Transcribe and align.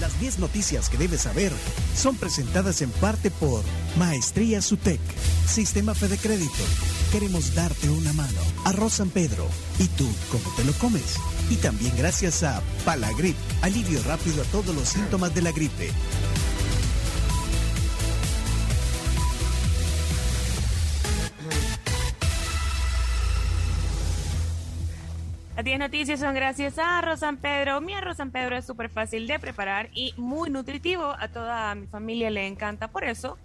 Las 0.00 0.18
10 0.20 0.38
noticias 0.40 0.88
que 0.88 0.96
debes 0.96 1.22
saber 1.22 1.52
son 1.94 2.16
presentadas 2.16 2.82
en 2.82 2.90
parte 2.90 3.30
por 3.30 3.62
Maestría 3.96 4.60
Sutec, 4.62 5.00
Sistema 5.46 5.94
Fede 5.94 6.18
Crédito. 6.18 6.64
Queremos 7.12 7.54
darte 7.54 7.88
una 7.90 8.12
mano. 8.12 8.40
Arroz 8.64 8.94
San 8.94 9.10
Pedro. 9.10 9.48
¿Y 9.78 9.86
tú 9.88 10.08
cómo 10.30 10.54
te 10.56 10.64
lo 10.64 10.72
comes? 10.74 11.16
Y 11.50 11.56
también 11.56 11.96
gracias 11.96 12.42
a 12.42 12.60
Palagrip, 12.84 13.36
alivio 13.62 14.02
rápido 14.04 14.42
a 14.42 14.46
todos 14.46 14.74
los 14.74 14.88
síntomas 14.88 15.34
de 15.34 15.42
la 15.42 15.52
gripe. 15.52 15.90
Las 25.78 25.90
10 25.92 26.00
noticias 26.00 26.20
son 26.20 26.34
gracias 26.34 26.76
a 26.76 26.98
Arroz 26.98 27.20
San 27.20 27.36
Pedro. 27.36 27.80
Mi 27.80 27.94
arroz 27.94 28.16
San 28.16 28.32
Pedro 28.32 28.56
es 28.56 28.66
súper 28.66 28.90
fácil 28.90 29.28
de 29.28 29.38
preparar 29.38 29.90
y 29.94 30.12
muy 30.16 30.50
nutritivo. 30.50 31.14
A 31.16 31.28
toda 31.28 31.72
mi 31.76 31.86
familia 31.86 32.30
le 32.30 32.48
encanta. 32.48 32.88
Por 32.88 33.04
eso 33.04 33.38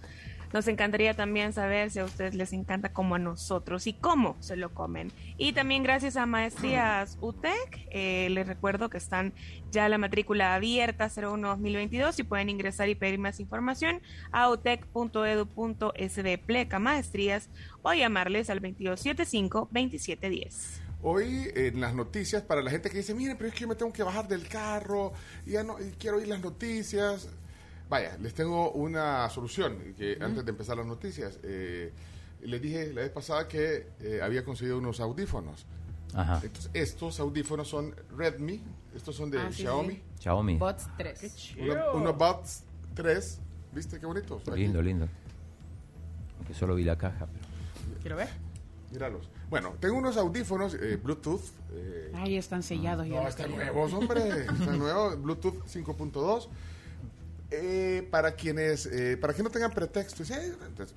nos 0.51 0.67
encantaría 0.67 1.13
también 1.13 1.53
saber 1.53 1.91
si 1.91 1.99
a 1.99 2.05
ustedes 2.05 2.33
les 2.33 2.51
encanta 2.51 2.91
como 2.91 3.13
a 3.13 3.19
nosotros 3.19 3.85
y 3.85 3.93
cómo 3.93 4.35
se 4.39 4.55
lo 4.55 4.73
comen. 4.73 5.11
Y 5.37 5.53
también 5.53 5.83
gracias 5.83 6.17
a 6.17 6.25
Maestrías 6.25 7.19
UTEC, 7.21 7.87
eh, 7.91 8.29
les 8.31 8.47
recuerdo 8.47 8.89
que 8.89 8.97
están 8.97 9.31
ya 9.69 9.87
la 9.87 9.99
matrícula 9.99 10.55
abierta 10.55 11.09
01-2022 11.09 12.17
y 12.17 12.23
pueden 12.23 12.49
ingresar 12.49 12.89
y 12.89 12.95
pedir 12.95 13.19
más 13.19 13.39
información 13.39 14.01
a 14.31 14.49
utec.edu.sd 14.49 16.37
pleca 16.47 16.79
maestrías 16.79 17.51
o 17.83 17.93
llamarles 17.93 18.49
al 18.49 18.59
2275-2710. 18.59 20.82
Hoy 21.05 21.51
en 21.53 21.81
las 21.81 21.93
noticias, 21.93 22.41
para 22.43 22.61
la 22.61 22.71
gente 22.71 22.89
que 22.89 22.97
dice, 22.97 23.13
miren, 23.13 23.35
pero 23.37 23.49
es 23.49 23.53
que 23.53 23.61
yo 23.61 23.67
me 23.67 23.75
tengo 23.75 23.91
que 23.91 24.03
bajar 24.03 24.27
del 24.27 24.47
carro 24.47 25.11
y 25.45 25.51
ya 25.51 25.63
no 25.63 25.77
y 25.79 25.91
quiero 25.99 26.17
oír 26.17 26.27
las 26.29 26.39
noticias. 26.41 27.27
Vaya, 27.89 28.17
les 28.21 28.33
tengo 28.33 28.71
una 28.71 29.29
solución, 29.29 29.93
que 29.97 30.17
antes 30.21 30.45
de 30.45 30.51
empezar 30.51 30.77
las 30.77 30.85
noticias, 30.85 31.39
eh, 31.43 31.91
les 32.41 32.61
dije 32.61 32.93
la 32.93 33.01
vez 33.01 33.11
pasada 33.11 33.47
que 33.47 33.87
eh, 33.99 34.21
había 34.23 34.43
conseguido 34.45 34.77
unos 34.77 34.99
audífonos. 35.01 35.65
Ajá. 36.13 36.39
Entonces, 36.43 36.71
estos 36.73 37.19
audífonos 37.19 37.67
son 37.67 37.93
Redmi, 38.15 38.61
estos 38.95 39.15
son 39.15 39.29
de 39.29 39.39
Ah, 39.39 39.49
sí, 39.51 39.63
Xiaomi, 39.63 39.93
sí. 39.95 40.01
Xiaomi. 40.21 40.57
Bots 40.57 40.87
3. 40.97 41.55
uno- 41.59 41.93
unos 41.95 42.17
Buds 42.17 42.63
3, 42.93 43.39
¿viste 43.73 43.99
qué 43.99 44.05
bonitos? 44.05 44.47
Aquí, 44.47 44.59
Lindo, 44.61 44.81
lindo. 44.81 45.07
Aunque 46.37 46.53
solo 46.53 46.75
vi 46.75 46.83
la 46.85 46.97
caja. 46.97 47.25
Pero... 47.27 47.99
Quiero 48.01 48.15
ver. 48.15 48.29
Míralos. 48.93 49.27
Bueno, 49.49 49.73
tengo 49.79 49.97
unos 49.97 50.17
audífonos 50.17 50.75
eh, 50.75 50.99
Bluetooth. 51.01 51.41
eh, 51.71 52.11
Ay, 52.13 52.37
están 52.37 52.61
sellados. 52.61 53.07
ya 53.07 53.15
No, 53.15 53.23
los 53.23 53.29
están 53.29 53.51
nuevos, 53.51 53.91
hombre. 53.93 54.21
Están 54.59 54.77
nuevos, 54.77 55.19
Bluetooth 55.21 55.65
5.2. 55.65 56.47
Eh, 57.49 58.07
para 58.11 58.33
quienes, 58.35 58.85
eh, 58.85 59.17
para 59.17 59.33
que 59.33 59.41
no 59.43 59.49
tengan 59.49 59.71
pretexto, 59.71 60.23
sí, 60.25 60.33
entonces, 60.67 60.95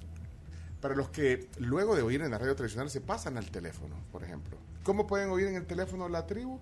para 0.81 0.95
los 0.95 1.09
que 1.11 1.49
luego 1.59 1.95
de 1.97 2.03
oír 2.03 2.21
en 2.23 2.31
la 2.31 2.39
radio 2.39 2.55
tradicional 2.55 2.89
se 2.91 3.01
pasan 3.01 3.37
al 3.37 3.51
teléfono, 3.51 3.95
por 4.13 4.23
ejemplo. 4.25 4.57
¿Cómo 4.83 5.07
pueden 5.07 5.31
oír 5.31 5.49
en 5.49 5.57
el 5.57 5.67
teléfono 5.67 6.09
la 6.09 6.27
tribu? 6.27 6.59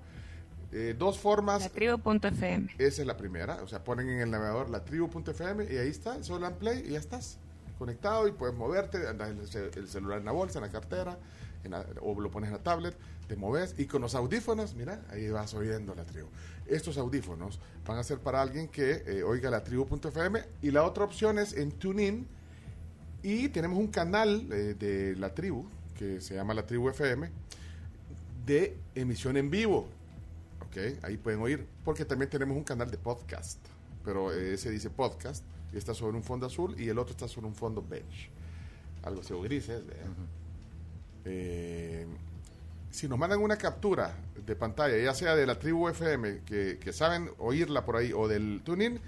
Eh, 0.73 0.95
dos 0.99 1.19
formas. 1.19 1.63
La 1.63 1.69
tribu.fm. 1.69 2.69
Esa 2.79 3.03
es 3.03 3.07
la 3.07 3.17
primera. 3.17 3.63
O 3.63 3.69
sea, 3.69 3.85
ponen 3.85 4.09
en 4.09 4.21
el 4.21 4.31
navegador 4.31 4.71
la 4.71 4.85
tribu.fm 4.85 5.65
y 5.73 5.77
ahí 5.79 5.89
está, 5.89 6.23
solo 6.25 6.47
en 6.47 6.55
play 6.55 6.85
y 6.87 6.93
ya 6.93 6.99
estás 6.99 7.39
conectado 7.79 8.27
y 8.29 8.33
puedes 8.33 8.55
moverte, 8.57 9.07
andas 9.09 9.31
el, 9.31 9.47
ce- 9.49 9.71
el 9.79 9.89
celular 9.89 10.19
en 10.19 10.25
la 10.25 10.33
bolsa, 10.33 10.59
en 10.59 10.65
la 10.65 10.71
cartera, 10.71 11.19
o 12.03 12.21
lo 12.21 12.31
pones 12.31 12.49
en 12.49 12.57
la 12.57 12.63
tablet, 12.63 12.95
te 13.27 13.37
moves 13.37 13.75
y 13.79 13.87
con 13.87 14.03
los 14.03 14.15
audífonos, 14.15 14.75
mira, 14.75 15.03
ahí 15.11 15.31
vas 15.31 15.55
oyendo 15.55 15.95
la 15.95 16.05
tribu. 16.05 16.29
Estos 16.67 16.99
audífonos 16.99 17.59
van 17.87 17.97
a 17.99 18.03
ser 18.05 18.19
para 18.19 18.43
alguien 18.43 18.69
que 18.69 19.03
eh, 19.07 19.23
oiga 19.23 19.49
la 19.51 19.65
tribu.fm 19.65 20.43
y 20.61 20.71
la 20.71 20.85
otra 20.85 21.05
opción 21.05 21.39
es 21.39 21.55
en 21.55 21.73
TuneIn 21.73 22.27
y 23.23 23.49
tenemos 23.49 23.79
un 23.79 23.87
canal 23.89 24.47
eh, 24.53 24.75
de 24.79 25.17
la 25.17 25.33
tribu 25.35 25.67
que 25.97 26.21
se 26.21 26.35
llama 26.35 26.53
la 26.53 26.67
tribu 26.67 26.91
FM 26.91 27.31
de 28.45 28.77
emisión 28.95 29.37
en 29.39 29.51
vivo. 29.51 29.89
¿ok? 30.67 31.03
Ahí 31.03 31.17
pueden 31.17 31.41
oír, 31.41 31.67
porque 31.85 32.05
también 32.05 32.31
tenemos 32.31 32.57
un 32.57 32.65
canal 32.65 32.91
de 32.91 32.99
podcast, 32.99 33.59
pero 34.05 34.33
eh, 34.35 34.53
ese 34.55 34.71
dice 34.71 34.91
podcast 34.91 35.43
está 35.79 35.95
sobre 35.95 36.17
un 36.17 36.23
fondo 36.23 36.47
azul 36.47 36.75
y 36.79 36.89
el 36.89 36.99
otro 36.99 37.13
está 37.13 37.29
sobre 37.29 37.47
un 37.47 37.55
fondo 37.55 37.85
beige, 37.87 38.31
algo 39.03 39.21
así, 39.21 39.33
o 39.33 39.41
grises. 39.41 39.87
¿verdad? 39.87 40.07
Eh, 41.25 42.07
si 42.91 43.09
nos 43.09 43.19
mandan 43.19 43.41
una 43.41 43.57
captura 43.57 44.17
de 44.47 44.55
pantalla, 44.55 44.97
ya 44.97 45.15
sea 45.15 45.35
de 45.35 45.47
la 45.47 45.59
tribu 45.59 45.89
FM, 45.89 46.43
que, 46.45 46.79
que 46.79 46.93
saben 46.93 47.31
oírla 47.39 47.85
por 47.85 47.97
ahí, 47.97 48.13
o 48.13 48.29
del 48.29 48.63
tuning, 48.65 49.01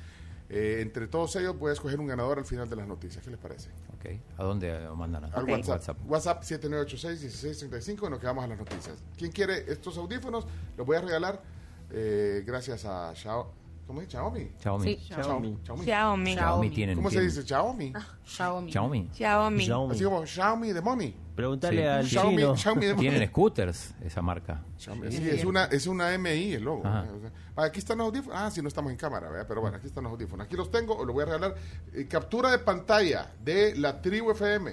eh, 0.49 0.79
entre 0.81 1.09
todos 1.09 1.35
ellos 1.37 1.57
puedes 1.59 1.77
escoger 1.77 1.99
un 1.99 2.07
ganador 2.07 2.39
al 2.39 2.45
final 2.45 2.69
de 2.69 2.77
las 2.77 2.87
noticias. 2.87 3.23
¿Qué 3.23 3.31
les 3.31 3.39
parece? 3.39 3.71
Ok. 3.97 4.21
¿A 4.39 4.45
dónde 4.45 4.81
lo 4.81 4.97
mandan? 4.97 5.25
Al 5.33 5.45
WhatsApp. 5.45 5.99
WhatsApp 6.07 6.43
7986-1635 6.43 8.07
en 8.07 8.11
lo 8.11 8.21
que 8.21 8.27
vamos 8.27 8.45
a 8.45 8.49
las 8.49 8.59
noticias. 8.59 8.97
¿Quién 9.17 9.33
quiere 9.33 9.71
estos 9.71 9.97
audífonos? 9.99 10.47
Los 10.77 10.87
voy 10.87 10.97
a 10.97 11.01
regalar 11.01 11.43
eh, 11.91 12.43
gracias 12.47 12.85
a 12.85 13.15
Xiao, 13.15 13.53
¿cómo 13.87 14.01
es? 14.01 14.09
Xiaomi. 14.09 14.51
Xiaomi. 14.61 14.85
Sí, 14.85 15.01
Xiaomi. 15.07 15.59
Xiaomi. 15.65 15.85
Xiaomi. 15.85 16.35
Xiaomi 16.35 16.71
tienen. 16.71 16.97
¿Cómo 16.97 17.11
se 17.11 17.21
dice? 17.21 17.43
Xiaomi. 17.43 17.93
Xiaomi. 18.25 18.73
Xiaomi. 18.73 19.09
Xiaomi. 19.13 19.65
Xiaomi. 19.65 19.95
Así 19.95 20.05
como 20.05 20.27
Xiaomi 20.27 20.73
de 20.73 20.81
money. 20.81 21.15
Pregúntale 21.37 21.83
Sí. 21.83 21.87
al 21.87 22.07
Xiaomi, 22.07 22.37
chino. 22.37 22.57
Xiaomi 22.57 22.87
de 22.87 22.95
money. 22.95 23.11
Tienen 23.11 23.29
scooters, 23.29 23.95
esa 24.03 24.23
marca. 24.23 24.63
Xiaomi, 24.79 25.13
sí, 25.13 25.29
es 25.29 25.45
una, 25.45 25.65
es 25.67 25.87
una 25.87 26.17
MI 26.19 26.55
el 26.55 26.65
logo. 26.65 26.87
Ajá. 26.87 27.07
O 27.15 27.21
sea, 27.21 27.31
ah, 27.57 27.65
aquí 27.65 27.79
están 27.79 27.99
los 27.99 28.07
audífonos. 28.07 28.39
Ah, 28.41 28.51
sí, 28.51 28.63
no 28.63 28.69
estamos 28.69 28.91
en 28.91 28.97
cámara, 28.97 29.29
¿verdad? 29.29 29.45
pero 29.47 29.61
bueno, 29.61 29.77
aquí 29.77 29.87
están 29.87 30.05
los 30.05 30.13
audífonos. 30.13 30.47
Aquí 30.47 30.57
los 30.57 30.71
tengo, 30.71 30.97
os 30.97 31.07
lo 31.07 31.13
voy 31.13 31.23
a 31.23 31.27
regalar. 31.27 31.55
Eh, 31.93 32.07
captura 32.09 32.51
de 32.51 32.59
pantalla 32.59 33.33
de 33.45 33.77
la 33.77 34.01
tribu 34.01 34.31
FM. 34.31 34.73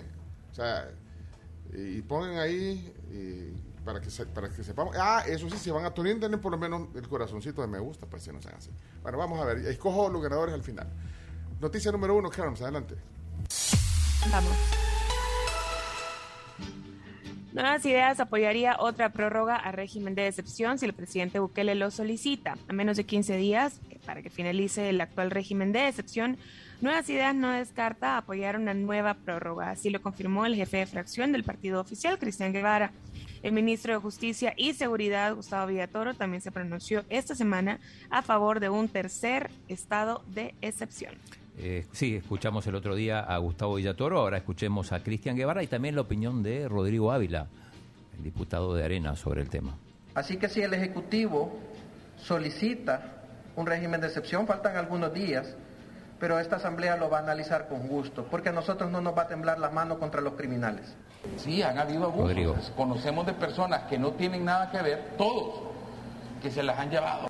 O 0.52 0.54
sea, 0.56 0.90
y 1.76 2.02
pongan 2.04 2.38
ahí 2.38 2.94
eh, 3.12 3.52
para, 3.86 4.00
que 4.02 4.10
se- 4.10 4.26
para 4.26 4.50
que 4.50 4.64
sepamos. 4.64 4.96
Ah, 4.98 5.24
eso 5.28 5.50
sí, 5.50 5.58
si 5.58 5.72
van 5.72 5.86
a 5.86 5.92
Tuning, 5.94 6.20
denle 6.20 6.38
por 6.38 6.52
lo 6.52 6.58
menos 6.58 6.88
el 6.96 7.08
corazoncito 7.08 7.62
de 7.62 7.68
me 7.68 7.80
gusta, 7.80 8.06
pues 8.06 8.24
si 8.24 8.32
no 8.32 8.42
sean 8.42 8.56
así. 8.56 8.70
Bueno, 9.02 9.18
vamos 9.18 9.40
a 9.42 9.46
ver. 9.46 9.58
Escojo 9.66 10.10
los 10.10 10.22
ganadores 10.22 10.54
al 10.54 10.64
final. 10.64 10.88
Noticia 11.60 11.92
número 11.92 12.16
uno, 12.16 12.30
Carlos, 12.30 12.62
adelante. 12.62 12.96
Vamos. 14.32 14.52
Nuevas 17.54 17.86
Ideas 17.86 18.20
apoyaría 18.20 18.78
otra 18.80 19.10
prórroga 19.10 19.56
a 19.56 19.72
régimen 19.72 20.16
de 20.16 20.28
excepción 20.28 20.80
si 20.80 20.86
el 20.86 20.94
presidente 20.94 21.38
Bukele 21.40 21.76
lo 21.76 21.92
solicita. 21.92 22.58
A 22.68 22.74
menos 22.74 22.98
de 22.98 23.04
15 23.04 23.38
días 23.38 23.80
eh, 23.92 24.00
para 24.06 24.24
que 24.24 24.32
finalice 24.32 24.90
el 24.90 25.00
actual 25.00 25.30
régimen 25.30 25.72
de 25.72 25.88
excepción, 25.88 26.38
Nuevas 26.82 27.08
Ideas 27.10 27.36
no 27.36 27.52
descarta 27.52 28.18
apoyar 28.18 28.58
una 28.58 28.74
nueva 28.74 29.14
prórroga. 29.14 29.70
Así 29.70 29.92
lo 29.92 30.02
confirmó 30.02 30.48
el 30.48 30.56
jefe 30.56 30.78
de 30.78 30.86
fracción 30.88 31.32
del 31.32 31.44
partido 31.44 31.80
oficial, 31.80 32.18
Cristian 32.18 32.54
Guevara. 32.54 32.92
El 33.44 33.52
ministro 33.52 33.94
de 33.94 34.00
Justicia 34.00 34.54
y 34.56 34.74
Seguridad, 34.74 35.36
Gustavo 35.36 35.68
Villatoro, 35.68 36.14
también 36.14 36.42
se 36.42 36.50
pronunció 36.50 37.04
esta 37.10 37.36
semana 37.36 37.82
a 38.10 38.22
favor 38.22 38.62
de 38.62 38.70
un 38.70 38.88
tercer 38.88 39.52
estado 39.68 40.24
de 40.28 40.56
excepción. 40.62 41.16
Eh, 41.58 41.86
sí, 41.92 42.16
escuchamos 42.16 42.66
el 42.68 42.76
otro 42.76 42.96
día 42.96 43.20
a 43.20 43.38
Gustavo 43.40 43.76
Villatoro, 43.76 44.18
ahora 44.18 44.38
escuchemos 44.38 44.94
a 44.94 45.04
Cristian 45.04 45.36
Guevara 45.36 45.62
y 45.62 45.68
también 45.68 45.96
la 45.96 46.02
opinión 46.02 46.42
de 46.42 46.70
Rodrigo 46.70 47.12
Ávila, 47.12 47.48
el 48.18 48.24
diputado 48.24 48.74
de 48.76 48.86
Arena, 48.86 49.18
sobre 49.18 49.42
el 49.42 49.50
tema. 49.50 49.76
Así 50.16 50.38
que 50.38 50.48
si 50.48 50.62
el 50.62 50.74
Ejecutivo 50.74 51.60
solicita 52.16 53.26
un 53.58 53.66
régimen 53.66 54.00
de 54.00 54.08
excepción, 54.08 54.48
faltan 54.48 54.78
algunos 54.78 55.14
días, 55.14 55.54
pero 56.18 56.40
esta 56.40 56.56
Asamblea 56.56 56.96
lo 56.96 57.10
va 57.10 57.18
a 57.18 57.22
analizar 57.24 57.68
con 57.68 57.90
gusto, 57.90 58.26
porque 58.32 58.50
a 58.50 58.54
nosotros 58.54 58.90
no 58.90 59.02
nos 59.02 59.18
va 59.18 59.24
a 59.24 59.28
temblar 59.28 59.60
la 59.60 59.70
mano 59.70 60.00
contra 60.00 60.22
los 60.22 60.36
criminales. 60.36 60.96
Sí, 61.38 61.62
han 61.62 61.78
habido 61.78 62.06
abusos. 62.06 62.28
Rodrigo. 62.28 62.56
Conocemos 62.76 63.26
de 63.26 63.34
personas 63.34 63.84
que 63.84 63.98
no 63.98 64.12
tienen 64.12 64.46
nada 64.46 64.70
que 64.72 64.82
ver, 64.82 65.16
todos, 65.18 65.62
que 66.42 66.52
se 66.52 66.64
las 66.64 66.78
han 66.80 66.90
llevado. 66.90 67.28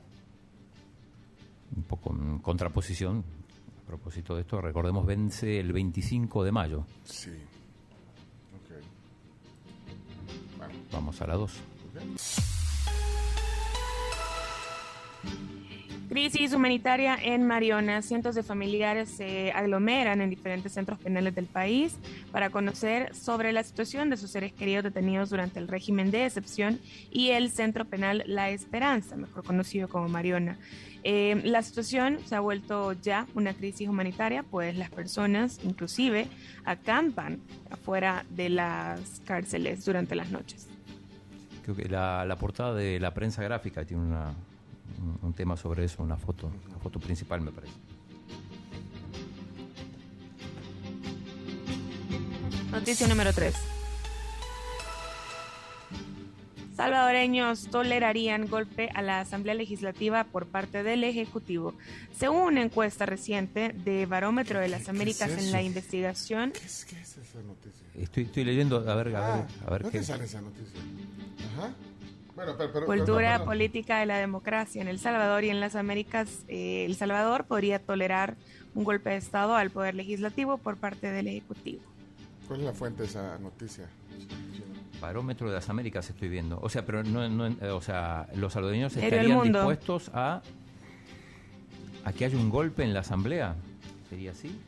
Un 1.76 1.84
poco 1.84 2.12
en 2.12 2.40
contraposición, 2.40 3.24
a 3.84 3.88
propósito 3.88 4.36
de 4.36 4.42
esto, 4.42 4.62
recordemos, 4.62 5.06
vence 5.06 5.60
el 5.60 5.74
25 5.74 6.44
de 6.44 6.52
mayo. 6.52 6.86
Sí. 7.04 7.32
Ok. 8.56 8.84
Bueno, 10.58 10.74
Vamos 10.92 11.22
a 11.22 11.28
la 11.28 11.36
2. 11.36 11.62
Crisis 16.14 16.54
humanitaria 16.54 17.18
en 17.20 17.48
Mariona. 17.48 18.04
Cientos 18.04 18.36
de 18.36 18.44
familiares 18.44 19.10
se 19.10 19.52
aglomeran 19.52 20.22
en 20.22 20.30
diferentes 20.30 20.72
centros 20.72 21.00
penales 21.00 21.34
del 21.34 21.48
país 21.48 21.98
para 22.32 22.52
conocer 22.52 23.16
sobre 23.16 23.52
la 23.52 23.64
situación 23.64 24.12
de 24.12 24.18
sus 24.18 24.30
seres 24.30 24.54
queridos 24.54 24.84
detenidos 24.84 25.32
durante 25.32 25.58
el 25.58 25.68
régimen 25.68 26.12
de 26.12 26.28
excepción 26.28 26.80
y 27.10 27.30
el 27.30 27.50
centro 27.50 27.86
penal 27.86 28.22
La 28.28 28.52
Esperanza, 28.52 29.16
mejor 29.16 29.44
conocido 29.44 29.88
como 29.88 30.08
Mariona. 30.08 30.60
Eh, 31.04 31.42
la 31.46 31.64
situación 31.64 32.20
se 32.28 32.36
ha 32.36 32.42
vuelto 32.42 32.94
ya 32.94 33.26
una 33.34 33.56
crisis 33.56 33.90
humanitaria, 33.90 34.44
pues 34.44 34.78
las 34.78 34.92
personas 34.92 35.62
inclusive 35.64 36.28
acampan 36.64 37.40
afuera 37.72 38.24
de 38.30 38.50
las 38.50 39.20
cárceles 39.26 39.84
durante 39.84 40.14
las 40.14 40.30
noches. 40.30 40.68
Creo 41.64 41.76
que 41.76 41.90
la, 41.90 42.24
la 42.24 42.36
portada 42.36 42.76
de 42.76 43.00
la 43.00 43.16
prensa 43.16 43.42
gráfica 43.42 43.84
tiene 43.84 44.04
una, 44.04 44.36
un, 45.04 45.20
un 45.22 45.34
tema 45.34 45.56
sobre 45.58 45.86
eso, 45.86 46.02
una 46.02 46.18
foto, 46.18 46.52
una 46.68 46.80
foto 46.80 47.00
principal 47.00 47.42
me 47.42 47.52
parece. 47.52 47.74
Noticia 52.72 53.08
número 53.08 53.32
3. 53.34 53.54
Salvadoreños 56.76 57.68
tolerarían 57.70 58.48
golpe 58.48 58.90
a 58.96 59.04
la 59.04 59.20
Asamblea 59.20 59.54
Legislativa 59.54 60.24
por 60.24 60.48
parte 60.48 60.82
del 60.82 61.04
Ejecutivo. 61.04 61.76
Según 62.18 62.42
una 62.54 62.64
encuesta 62.64 63.06
reciente 63.06 63.70
de 63.86 64.08
Barómetro 64.08 64.60
de 64.60 64.70
las 64.70 64.90
Américas 64.90 65.30
es 65.30 65.46
en 65.46 65.52
la 65.52 65.62
investigación, 65.62 66.52
¿Qué 66.52 66.66
es, 66.66 66.86
qué 66.86 67.00
es 67.00 67.18
esa 67.18 67.42
noticia? 67.44 67.86
Estoy, 67.96 68.24
estoy 68.24 68.44
leyendo, 68.44 68.78
a 68.90 68.96
ver, 68.96 69.16
a 69.16 69.36
ver, 69.36 69.46
Ah, 69.46 69.48
a 69.68 69.70
ver 69.70 69.84
¿dónde 69.84 70.00
qué. 70.00 70.04
sale 70.04 70.24
esa 70.24 70.42
noticia? 70.42 70.80
Ajá. 71.56 71.74
Bueno, 72.36 72.54
pero, 72.58 72.74
pero, 72.74 72.86
Cultura 72.88 73.32
perdón. 73.34 73.48
política 73.48 74.00
de 74.00 74.06
la 74.08 74.18
democracia 74.18 74.82
en 74.82 74.88
El 74.88 74.98
Salvador 75.00 75.44
y 75.44 75.50
en 75.50 75.60
las 75.60 75.76
Américas, 75.76 76.44
eh, 76.48 76.86
El 76.86 76.96
Salvador 76.96 77.46
podría 77.46 77.80
tolerar 77.80 78.36
un 78.74 78.84
golpe 78.84 79.12
de 79.12 79.18
Estado 79.18 79.56
al 79.56 79.70
Poder 79.70 79.94
Legislativo 79.94 80.58
por 80.58 80.78
parte 80.78 81.12
del 81.12 81.28
Ejecutivo. 81.28 81.82
¿Cuál 82.48 82.62
es 82.62 82.66
la 82.66 82.74
fuente 82.74 83.04
de 83.04 83.08
esa 83.10 83.38
noticia? 83.38 83.86
Barómetro 85.00 85.48
de 85.50 85.56
las 85.56 85.70
Américas 85.70 86.10
estoy 86.10 86.30
viendo. 86.30 86.60
O 86.62 86.70
sea, 86.70 86.86
pero 86.86 87.04
no, 87.04 87.30
no- 87.30 87.56
o 87.76 87.82
sea, 87.82 88.28
los 88.36 88.54
salvadoreños 88.54 88.96
estarían 88.98 89.44
dispuestos 89.44 90.10
a 90.14 90.42
a 92.06 92.12
que 92.14 92.26
haya 92.26 92.38
un 92.38 92.50
golpe 92.50 92.84
en 92.84 92.94
la 92.94 93.00
asamblea. 93.02 93.56
¿Sería 94.10 94.32
así? 94.32 94.60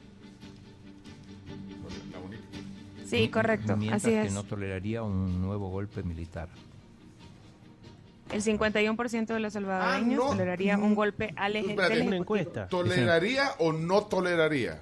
Sí, 3.05 3.29
correcto, 3.29 3.75
Mientras 3.77 4.03
así 4.03 4.11
que 4.11 4.21
es. 4.23 4.33
no 4.33 4.43
toleraría 4.43 5.03
un 5.03 5.41
nuevo 5.41 5.69
golpe 5.69 6.01
militar. 6.03 6.49
El 8.31 8.41
51% 8.41 9.33
de 9.33 9.39
los 9.39 9.53
salvadoreños 9.53 10.19
Ah, 10.19 10.23
no. 10.25 10.29
toleraría 10.31 10.77
un 10.77 10.95
golpe 10.95 11.33
al 11.37 11.55
eje- 11.55 11.69
Espérate. 11.71 11.93
del 11.95 12.07
Una 12.07 12.15
Ejecutivo. 12.17 12.39
encuesta. 12.41 12.67
¿Toleraría 12.67 13.51
o 13.59 13.71
no 13.71 14.03
toleraría? 14.05 14.79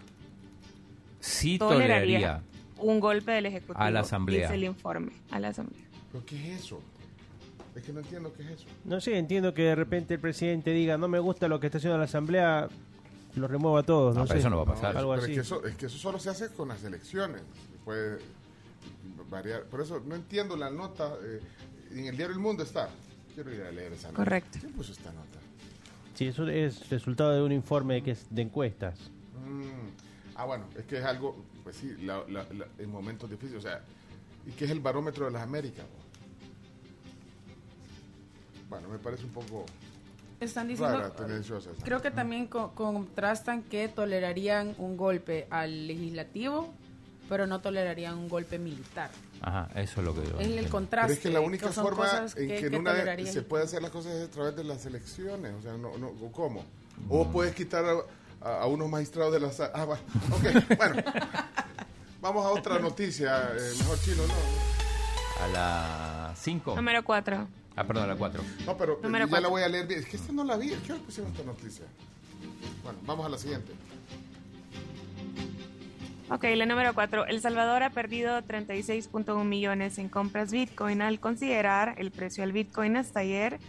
Sí 1.19 1.57
Toleraría 1.57 2.19
toleraría. 2.19 2.43
un 2.77 2.99
golpe 2.99 3.31
del 3.31 3.45
Ejecutivo. 3.47 3.79
A 3.79 3.91
la 3.91 3.99
Asamblea. 4.01 4.41
Dice 4.43 4.53
el 4.55 4.63
informe, 4.63 5.11
a 5.31 5.39
la 5.39 5.49
Asamblea. 5.49 5.83
¿Pero 6.11 6.25
qué 6.25 6.53
es 6.53 6.61
eso? 6.63 6.81
Es 7.75 7.83
que 7.83 7.91
no 7.91 7.99
entiendo 8.01 8.31
qué 8.33 8.43
es 8.43 8.49
eso. 8.51 8.65
No 8.85 9.01
sé, 9.01 9.17
entiendo 9.17 9.53
que 9.53 9.63
de 9.63 9.75
repente 9.75 10.13
el 10.13 10.19
presidente 10.19 10.71
diga, 10.71 10.97
no 10.97 11.07
me 11.07 11.19
gusta 11.19 11.47
lo 11.47 11.59
que 11.59 11.67
está 11.67 11.79
haciendo 11.79 11.97
la 11.97 12.03
asamblea, 12.05 12.67
lo 13.35 13.47
remueva 13.47 13.79
a 13.79 13.83
todos. 13.83 14.13
No, 14.15 14.21
No, 14.21 14.27
pero 14.27 14.35
sé. 14.35 14.39
eso 14.41 14.49
no 14.51 14.57
va 14.57 14.63
a 14.63 14.75
pasar. 14.75 14.95
Algo 14.95 15.11
pero 15.11 15.23
así. 15.23 15.31
Es, 15.31 15.37
que 15.37 15.41
eso, 15.41 15.65
es 15.65 15.75
que 15.75 15.85
eso 15.87 15.97
solo 15.97 16.19
se 16.19 16.29
hace 16.29 16.49
con 16.49 16.67
las 16.69 16.83
elecciones. 16.83 17.41
Puede 17.83 18.19
variar. 19.29 19.63
Por 19.63 19.81
eso 19.81 20.01
no 20.05 20.15
entiendo 20.15 20.55
la 20.55 20.69
nota. 20.69 21.13
eh, 21.23 21.39
en 21.93 22.05
el 22.07 22.15
diario 22.17 22.35
El 22.35 22.41
Mundo 22.41 22.63
está. 22.63 22.89
Quiero 23.33 23.53
ir 23.53 23.61
a 23.63 23.71
leer 23.71 23.93
esa 23.93 24.07
nota. 24.09 24.17
Correcto. 24.17 24.57
¿Quién 24.59 24.71
puso 24.73 24.91
esta 24.91 25.11
nota? 25.11 25.39
Sí, 26.15 26.27
eso 26.27 26.47
es 26.47 26.89
resultado 26.89 27.31
de 27.33 27.41
un 27.41 27.51
informe 27.51 28.03
que 28.03 28.11
es 28.11 28.25
de 28.29 28.41
encuestas. 28.43 28.99
Mm, 29.45 29.89
Ah, 30.35 30.45
bueno, 30.45 30.65
es 30.75 30.85
que 30.85 30.97
es 30.97 31.05
algo, 31.05 31.35
pues 31.63 31.75
sí, 31.75 31.95
la- 32.01 32.23
la- 32.27 32.45
la- 32.53 32.67
en 32.79 32.89
momentos 32.91 33.29
difíciles. 33.29 33.63
O 33.63 33.67
sea, 33.67 33.81
¿y 34.47 34.51
qué 34.51 34.65
es 34.65 34.71
el 34.71 34.79
barómetro 34.79 35.25
de 35.25 35.31
las 35.31 35.43
Américas? 35.43 35.85
Bueno, 38.67 38.89
me 38.89 38.97
parece 38.97 39.25
un 39.25 39.29
poco 39.29 39.65
Están 40.39 40.67
diciendo, 40.67 40.97
rara, 40.97 41.11
tendenciosa. 41.13 41.69
esa. 41.71 41.83
creo 41.83 42.01
que 42.01 42.09
también 42.09 42.47
co- 42.47 42.71
contrastan 42.73 43.61
que 43.61 43.87
tolerarían 43.87 44.73
un 44.79 44.97
golpe 44.97 45.45
al 45.51 45.85
legislativo, 45.87 46.73
pero 47.29 47.45
no 47.45 47.61
tolerarían 47.61 48.17
un 48.17 48.27
golpe 48.27 48.57
militar. 48.57 49.11
Ajá, 49.45 49.67
eso 49.75 49.99
es 49.99 50.05
lo 50.05 50.15
que 50.15 50.21
yo. 50.27 50.39
Es 50.39 50.47
el 50.47 50.69
contraste. 50.69 51.07
Pero 51.07 51.13
es 51.15 51.19
que 51.19 51.29
la 51.29 51.41
única 51.41 51.67
forma 51.69 52.07
en 52.37 52.47
que, 52.47 52.59
en 52.67 52.75
una 52.75 52.93
se 53.25 53.41
puede 53.41 53.65
hacer 53.65 53.81
las 53.81 53.91
cosas 53.91 54.13
es 54.13 54.27
a 54.29 54.31
través 54.31 54.55
de 54.55 54.63
las 54.63 54.85
elecciones. 54.85 55.53
O 55.59 55.61
sea, 55.61 55.73
no, 55.73 55.97
no, 55.97 56.07
¿o 56.07 56.31
¿cómo? 56.31 56.63
O 57.09 57.27
puedes 57.29 57.53
quitar 57.53 57.83
a, 57.83 58.47
a- 58.49 58.61
a 58.61 58.67
unos 58.67 58.89
magistrados 58.89 59.33
de 59.33 59.41
las... 59.41 59.59
Ah, 59.59 59.83
va, 59.85 59.95
ok, 60.31 60.77
bueno. 60.77 61.03
Vamos 62.21 62.45
a 62.45 62.49
otra 62.51 62.79
noticia. 62.79 63.51
eh, 63.57 63.73
mejor 63.79 63.99
chino, 63.99 64.23
no. 64.25 65.43
A 65.43 65.47
la 65.49 66.33
5. 66.37 66.75
Número 66.77 67.03
4. 67.03 67.47
Ah, 67.75 67.83
perdón, 67.85 68.03
a 68.05 68.07
la 68.07 68.15
4. 68.15 68.41
No, 68.65 68.77
pero 68.77 68.99
Número 69.03 69.25
ya 69.25 69.29
cuatro. 69.29 69.41
la 69.41 69.49
voy 69.49 69.63
a 69.63 69.67
leer 69.67 69.87
bien. 69.87 69.99
Es 69.99 70.05
que 70.05 70.15
esta 70.15 70.31
no 70.31 70.45
la 70.45 70.55
vi. 70.55 70.69
¿Qué 70.69 70.93
hora 70.93 71.01
pusieron 71.01 71.31
esta 71.33 71.43
noticia? 71.43 71.83
Bueno, 72.81 72.99
vamos 73.05 73.25
a 73.25 73.29
la 73.29 73.37
siguiente. 73.37 73.73
Ok, 76.33 76.45
la 76.55 76.65
número 76.65 76.93
4. 76.95 77.27
El 77.27 77.41
Salvador 77.41 77.83
ha 77.83 77.91
perdido 77.91 78.39
36.1 78.41 79.43
millones 79.45 79.99
en 79.99 80.09
compras 80.09 80.51
Bitcoin 80.51 81.03
al 81.03 81.19
considerar 81.19 81.93
el 81.97 82.09
precio 82.09 82.41
del 82.43 82.53
Bitcoin 82.53 82.97
hasta 82.97 83.19
ayer 83.19 83.59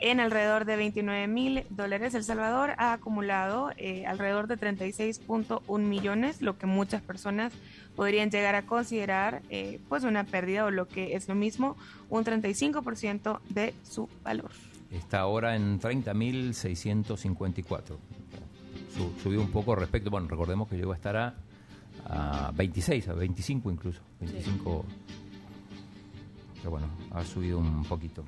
en 0.00 0.18
alrededor 0.18 0.64
de 0.64 0.74
29 0.76 1.28
mil 1.28 1.62
dólares. 1.70 2.14
El 2.14 2.24
Salvador 2.24 2.72
ha 2.78 2.92
acumulado 2.92 3.70
eh, 3.76 4.04
alrededor 4.06 4.48
de 4.48 4.56
36.1 4.58 5.78
millones, 5.80 6.42
lo 6.42 6.58
que 6.58 6.66
muchas 6.66 7.02
personas 7.02 7.52
podrían 7.94 8.30
llegar 8.30 8.56
a 8.56 8.62
considerar 8.62 9.42
eh, 9.48 9.78
pues 9.88 10.02
una 10.02 10.24
pérdida 10.24 10.64
o 10.64 10.72
lo 10.72 10.88
que 10.88 11.14
es 11.14 11.28
lo 11.28 11.36
mismo, 11.36 11.76
un 12.10 12.24
35% 12.24 13.38
de 13.48 13.74
su 13.84 14.08
valor. 14.24 14.50
Está 14.90 15.20
ahora 15.20 15.54
en 15.54 15.78
30.654. 15.80 17.96
Su- 18.96 19.12
subió 19.22 19.40
un 19.40 19.52
poco 19.52 19.76
respecto, 19.76 20.10
bueno, 20.10 20.26
recordemos 20.28 20.68
que 20.68 20.76
llegó 20.76 20.90
a 20.92 20.96
estar 20.96 21.16
a, 21.16 21.34
a 22.06 22.52
26, 22.54 23.08
a 23.08 23.14
25 23.14 23.70
incluso. 23.70 24.00
25. 24.20 24.84
Pero 26.56 26.70
bueno, 26.70 26.88
ha 27.10 27.24
subido 27.24 27.58
un 27.58 27.84
poquito. 27.84 28.24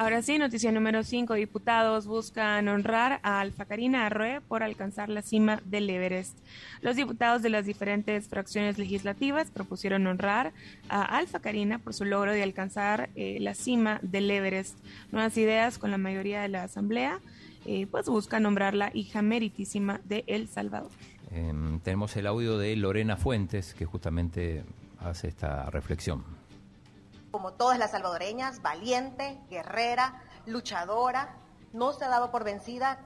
Ahora 0.00 0.22
sí, 0.22 0.38
noticia 0.38 0.72
número 0.72 1.02
5. 1.02 1.34
Diputados 1.34 2.06
buscan 2.06 2.68
honrar 2.68 3.20
a 3.22 3.40
Alfa 3.40 3.66
Karina 3.66 4.06
Arroe 4.06 4.40
por 4.40 4.62
alcanzar 4.62 5.10
la 5.10 5.20
cima 5.20 5.60
del 5.66 5.90
Everest. 5.90 6.38
Los 6.80 6.96
diputados 6.96 7.42
de 7.42 7.50
las 7.50 7.66
diferentes 7.66 8.26
fracciones 8.26 8.78
legislativas 8.78 9.50
propusieron 9.50 10.06
honrar 10.06 10.54
a 10.88 11.02
Alfa 11.02 11.40
Karina 11.40 11.80
por 11.80 11.92
su 11.92 12.06
logro 12.06 12.32
de 12.32 12.42
alcanzar 12.42 13.10
eh, 13.14 13.36
la 13.40 13.52
cima 13.52 13.98
del 14.00 14.30
Everest. 14.30 14.78
Nuevas 15.12 15.36
ideas 15.36 15.76
con 15.76 15.90
la 15.90 15.98
mayoría 15.98 16.40
de 16.40 16.48
la 16.48 16.62
Asamblea, 16.62 17.20
eh, 17.66 17.86
pues 17.86 18.06
buscan 18.08 18.42
nombrar 18.42 18.74
la 18.74 18.90
hija 18.94 19.22
meritísima 19.22 20.00
de 20.04 20.24
El 20.26 20.48
Salvador. 20.48 20.90
Em, 21.30 21.78
tenemos 21.80 22.16
el 22.16 22.26
audio 22.26 22.58
de 22.58 22.74
Lorena 22.76 23.16
Fuentes, 23.16 23.74
que 23.74 23.84
justamente 23.86 24.64
hace 24.98 25.28
esta 25.28 25.64
reflexión. 25.70 26.24
como 27.30 27.52
todas 27.52 27.78
las 27.78 27.92
salvadoreñas, 27.92 28.60
valiente, 28.60 29.38
guerrera, 29.48 30.20
luchadora, 30.46 31.36
no 31.72 31.92
se 31.92 32.04
ha 32.04 32.08
dado 32.08 32.32
por 32.32 32.42
vencida, 32.42 32.98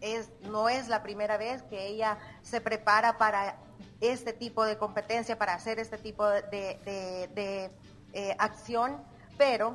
es, 0.00 0.30
no 0.48 0.68
es 0.68 0.86
la 0.88 1.02
primera 1.02 1.36
vez 1.36 1.62
que 1.64 1.88
ella 1.88 2.18
se 2.42 2.60
prepara 2.60 3.18
para 3.18 3.56
este 4.00 4.32
tipo 4.32 4.64
de 4.64 4.78
competencia, 4.78 5.36
para 5.36 5.54
hacer 5.54 5.80
este 5.80 5.98
tipo 5.98 6.24
de, 6.28 6.42
de- 6.84 7.28
de, 7.34 7.70
eh, 8.12 8.36
acción, 8.38 8.98
pero 9.36 9.74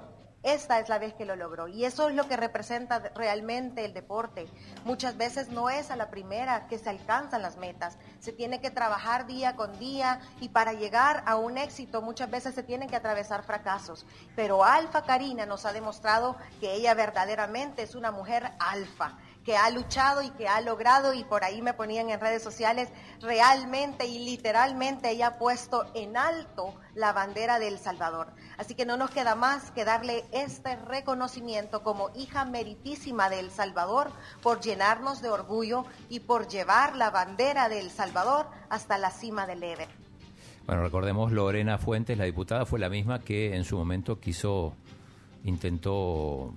esta 0.54 0.80
es 0.80 0.90
la 0.90 1.00
vez 1.00 1.14
que 1.14 1.26
lo 1.26 1.36
logró 1.36 1.68
y 1.68 1.86
eso 1.86 2.10
es 2.10 2.16
lo 2.16 2.28
que 2.28 2.38
representa 2.38 3.00
realmente 3.16 3.86
el 3.86 3.94
deporte. 3.94 4.48
Muchas 4.86 5.18
veces 5.18 5.50
no 5.50 5.70
es 5.70 5.92
a 5.92 5.96
la 5.96 6.10
primera 6.10 6.68
que 6.68 6.78
se 6.78 6.90
alcanzan 6.90 7.42
las 7.42 7.58
metas, 7.58 7.98
se 8.20 8.32
tiene 8.32 8.62
que 8.62 8.72
trabajar 8.72 9.28
día 9.28 9.56
con 9.56 9.78
día 9.80 10.20
y 10.40 10.50
para 10.50 10.74
llegar 10.74 11.24
a 11.26 11.36
un 11.36 11.58
éxito 11.58 12.02
muchas 12.02 12.30
veces 12.30 12.56
se 12.56 12.64
tienen 12.64 12.90
que 12.90 12.96
atravesar 12.96 13.44
fracasos. 13.44 14.06
Pero 14.36 14.64
Alfa 14.64 15.04
Karina 15.04 15.46
nos 15.46 15.66
ha 15.66 15.74
demostrado 15.74 16.38
que 16.60 16.74
ella 16.74 16.94
verdaderamente 16.94 17.84
es 17.84 17.96
una 17.96 18.12
mujer 18.12 18.52
alfa 18.60 19.18
que 19.48 19.56
ha 19.56 19.70
luchado 19.70 20.22
y 20.24 20.30
que 20.32 20.50
ha 20.50 20.60
logrado, 20.60 21.14
y 21.14 21.24
por 21.24 21.46
ahí 21.46 21.62
me 21.62 21.74
ponían 21.74 22.10
en 22.10 22.20
redes 22.20 22.44
sociales, 22.44 22.90
realmente 23.22 24.06
y 24.06 24.20
literalmente 24.26 25.10
ella 25.10 25.28
ha 25.28 25.38
puesto 25.38 25.86
en 25.94 26.18
alto 26.18 26.76
la 26.96 27.14
bandera 27.14 27.58
de 27.58 27.70
El 27.70 27.80
Salvador. 27.80 28.28
Así 28.58 28.76
que 28.76 28.86
no 28.86 28.98
nos 28.98 29.10
queda 29.10 29.36
más 29.36 29.72
que 29.72 29.86
darle 29.86 30.26
este 30.34 30.76
reconocimiento 30.76 31.82
como 31.82 32.10
hija 32.14 32.44
meritísima 32.44 33.30
de 33.30 33.40
El 33.40 33.50
Salvador 33.50 34.12
por 34.44 34.60
llenarnos 34.60 35.22
de 35.22 35.30
orgullo 35.30 35.86
y 36.10 36.20
por 36.20 36.50
llevar 36.50 36.98
la 36.98 37.10
bandera 37.10 37.70
de 37.70 37.80
El 37.80 37.90
Salvador 37.90 38.48
hasta 38.68 38.98
la 38.98 39.12
cima 39.12 39.48
del 39.48 39.64
Everest. 39.64 39.94
Bueno, 40.66 40.82
recordemos, 40.82 41.32
Lorena 41.32 41.78
Fuentes, 41.78 42.18
la 42.18 42.26
diputada, 42.26 42.66
fue 42.66 42.80
la 42.80 42.90
misma 42.90 43.20
que 43.20 43.56
en 43.56 43.64
su 43.64 43.78
momento 43.78 44.20
quiso, 44.20 44.74
intentó 45.46 46.54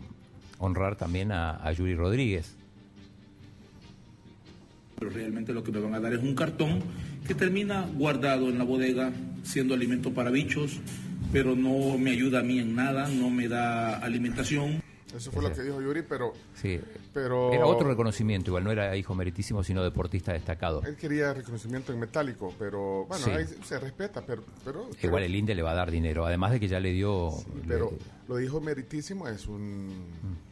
honrar 0.59 0.97
también 0.97 1.31
a, 1.31 1.53
a 1.65 1.71
Yuri 1.71 1.95
Rodríguez. 1.95 2.57
Pero 5.01 5.11
realmente 5.11 5.53
lo 5.55 5.65
que 5.65 5.73
me 5.73 5.81
van 5.81 5.95
a 5.95 6.01
dar 6.01 6.13
es 6.13 6.23
un 6.23 6.35
cartón 6.35 6.81
que 7.27 7.35
termina 7.35 7.89
guardado 7.97 8.51
en 8.51 8.59
la 8.59 8.65
bodega 8.65 9.11
siendo 9.43 9.73
alimento 9.75 10.13
para 10.13 10.31
bichos, 10.31 10.79
pero 11.33 11.57
no 11.57 11.97
me 11.97 12.11
ayuda 12.11 12.41
a 12.41 12.43
mí 12.43 12.59
en 12.59 12.77
nada, 12.77 13.09
no 13.09 13.31
me 13.31 13.49
da 13.49 13.97
alimentación. 13.99 14.83
Eso 15.17 15.33
fue 15.33 15.43
lo 15.43 15.53
que 15.53 15.63
dijo 15.63 15.81
Yuri, 15.81 16.03
pero, 16.09 16.35
Sí. 16.55 16.79
pero 17.15 17.53
Era 17.53 17.67
otro 17.67 17.89
reconocimiento, 17.89 18.51
igual 18.51 18.63
no 18.63 18.71
era 18.71 18.95
hijo 18.97 19.15
meritísimo, 19.15 19.65
sino 19.65 19.83
deportista 19.83 20.33
destacado. 20.35 20.83
él 20.87 20.95
quería 20.97 21.33
reconocimiento 21.35 21.93
en 21.93 21.99
metálico, 21.99 22.55
pero 22.59 23.07
bueno, 23.07 23.25
Sí. 23.25 23.31
ahí 23.31 23.45
se 23.65 23.81
respeta, 23.81 24.23
pero, 24.25 24.45
pero 24.65 24.89
Igual 25.03 25.23
el 25.25 25.35
INDE 25.35 25.55
le 25.57 25.63
va 25.63 25.73
a 25.73 25.75
dar 25.75 25.91
dinero, 25.91 26.27
además 26.27 26.53
de 26.53 26.61
que 26.61 26.69
ya 26.69 26.79
le 26.79 26.93
dio... 26.93 27.31
le- 27.57 27.67
pero 27.67 27.91
lo 28.29 28.37
dijo 28.37 28.61
meritísimo 28.61 29.27
es 29.27 29.47
un 29.49 29.89
yo 29.89 30.50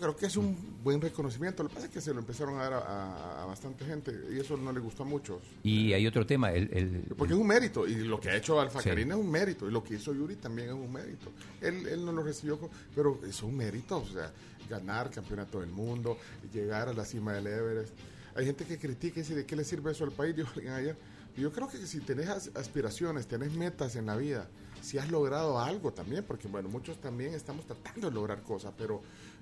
creo 0.00 0.16
que 0.16 0.26
es 0.26 0.36
un 0.36 0.56
buen 0.82 1.00
reconocimiento. 1.00 1.62
Lo 1.62 1.68
que 1.68 1.74
pasa 1.76 1.86
es 1.86 1.92
que 1.92 2.00
se 2.00 2.12
lo 2.12 2.20
empezaron 2.20 2.58
a 2.58 2.62
dar 2.64 2.72
a, 2.72 2.78
a- 2.78 3.42
a 3.42 3.46
bastante 3.46 3.84
gente 3.84 4.12
y 4.32 4.38
eso 4.40 4.56
no 4.56 4.72
le 4.72 4.80
gustó 4.80 5.02
a 5.02 5.06
muchos. 5.06 5.40
y 5.62 5.92
hay 5.92 6.06
otro 6.06 6.24
tema, 6.26 6.50
el, 6.52 6.68
el- 6.72 7.14
Porque 7.16 7.34
es 7.34 7.38
un 7.40 7.46
mérito, 7.46 7.86
y 7.86 7.94
lo 7.96 8.18
que 8.18 8.30
ha 8.30 8.36
hecho 8.36 8.60
Alfa 8.60 8.80
Sí. 8.82 8.88
Karina 8.88 9.14
es 9.14 9.20
un 9.20 9.30
mérito, 9.30 9.68
y 9.68 9.72
lo 9.72 9.84
que 9.84 9.94
hizo 9.94 10.12
Yuri 10.14 10.36
también 10.36 10.68
es 10.68 10.74
un 10.74 10.92
mérito. 10.92 11.30
Él, 11.60 11.86
él 11.86 12.04
no 12.04 12.12
lo 12.12 12.22
recibió, 12.22 12.58
pero 12.94 13.20
es 13.26 13.42
un 13.42 13.56
mérito, 13.56 13.98
o 13.98 14.06
sea, 14.06 14.32
ganar 14.68 15.10
campeonato 15.10 15.60
del 15.60 15.70
mundo, 15.70 16.16
llegar 16.52 16.88
a 16.88 16.92
la 16.92 17.04
cima 17.04 17.32
del 17.34 17.46
Everest. 17.46 17.92
Hay 18.34 18.46
gente 18.46 18.64
que 18.64 18.78
critica 18.78 19.18
y 19.20 19.22
dice, 19.22 19.34
¿de 19.34 19.44
qué 19.44 19.56
le 19.56 19.64
sirve 19.64 19.90
eso 19.92 20.04
al 20.04 20.12
país? 20.12 20.34
Dijo 20.36 20.48
alguien 20.54 20.72
ayer. 20.74 20.96
Yo 21.36 21.52
creo 21.52 21.68
que 21.68 21.78
si 21.86 22.00
tenés 22.00 22.28
as- 22.28 22.50
aspiraciones, 22.54 23.26
tenés 23.26 23.52
metas 23.52 23.96
en 23.96 24.06
la 24.06 24.16
vida, 24.16 24.48
si 24.82 24.98
has 24.98 25.10
logrado 25.10 25.58
algo 25.58 25.92
también, 25.92 26.24
porque 26.24 26.48
bueno, 26.48 26.68
muchos 26.68 26.98
también 27.00 27.34
estamos 27.34 27.64
tratando 27.66 28.08
de 28.08 28.14
lograr 28.14 28.42
cosas, 28.42 28.72
pero, 28.76 29.00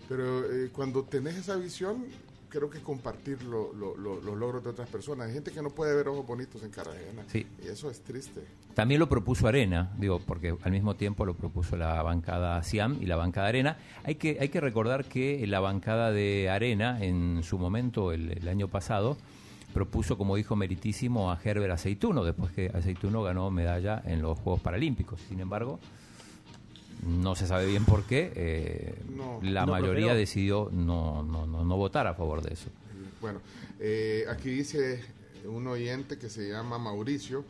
pero 0.09 0.45
eh, 0.52 0.71
cuando 0.73 1.04
tenés 1.04 1.37
esa 1.37 1.57
visión, 1.57 2.04
creo 2.49 2.71
que 2.71 2.80
compartir 2.80 3.42
lo- 3.42 3.73
lo- 3.75 3.95
lo- 3.97 4.21
los 4.23 4.37
logros 4.37 4.64
de 4.64 4.71
otras 4.71 4.88
personas. 4.88 5.28
Hay 5.28 5.35
gente 5.35 5.50
que 5.52 5.61
no 5.61 5.68
puede 5.71 5.95
ver 5.95 6.09
ojos 6.09 6.26
bonitos 6.26 6.62
en 6.62 6.71
cara 6.71 6.92
ajena. 6.92 7.23
Sí. 7.30 7.47
Y 7.62 7.68
eso 7.68 7.90
es 7.90 8.00
triste. 8.00 8.42
También 8.75 9.00
lo 9.00 9.09
propuso 9.09 9.47
Arena, 9.49 9.92
digo, 9.99 10.18
porque 10.21 10.57
al 10.62 10.71
mismo 10.73 10.95
tiempo 10.97 11.26
lo 11.26 11.35
propuso 11.35 11.76
la 11.76 12.02
bancada 12.02 12.62
Siam 12.62 12.97
y 13.02 13.07
la 13.07 13.16
bancada 13.16 13.49
Arena. 13.49 13.76
Hay 14.04 14.14
que, 14.14 14.38
hay 14.40 14.49
que 14.49 14.61
recordar 14.62 15.04
que 15.04 15.47
la 15.47 15.61
bancada 15.61 16.11
de 16.11 16.49
Arena, 16.49 17.04
en 17.04 17.42
su 17.42 17.59
momento, 17.59 18.12
el, 18.12 18.30
el 18.38 18.49
año 18.49 18.68
pasado, 18.68 19.18
propuso 19.75 20.17
como 20.19 20.39
hijo 20.39 20.57
meritísimo 20.57 21.31
a 21.31 21.39
Herbert 21.43 21.73
Aceituno, 21.73 22.25
después 22.25 22.53
que 22.53 22.71
Aceituno 22.75 23.23
ganó 23.23 23.51
medalla 23.51 24.03
en 24.07 24.23
los 24.23 24.39
Juegos 24.39 24.61
Paralímpicos. 24.61 25.21
Sin 25.29 25.41
embargo, 25.41 25.79
no 27.07 27.35
se 27.35 27.47
sabe 27.47 27.67
bien 27.67 27.85
por 27.85 28.05
qué. 28.05 28.33
eh, 28.35 28.95
No. 29.15 29.39
la 29.43 29.67
No 29.67 29.73
mayoría 29.73 30.15
decidió 30.15 30.69
no, 30.73 31.23
no, 31.23 31.47
no, 31.47 31.65
no 31.65 31.77
votar 31.77 32.07
a 32.07 32.15
favor 32.15 32.43
de 32.43 32.55
eso. 32.55 32.71
Bueno, 33.21 33.41
eh, 33.81 34.25
aquí 34.29 34.51
dice 34.51 35.03
un 35.47 35.67
oyente 35.67 36.19
que 36.19 36.29
se 36.29 36.49
llama 36.51 36.79
Mauricio 36.79 37.45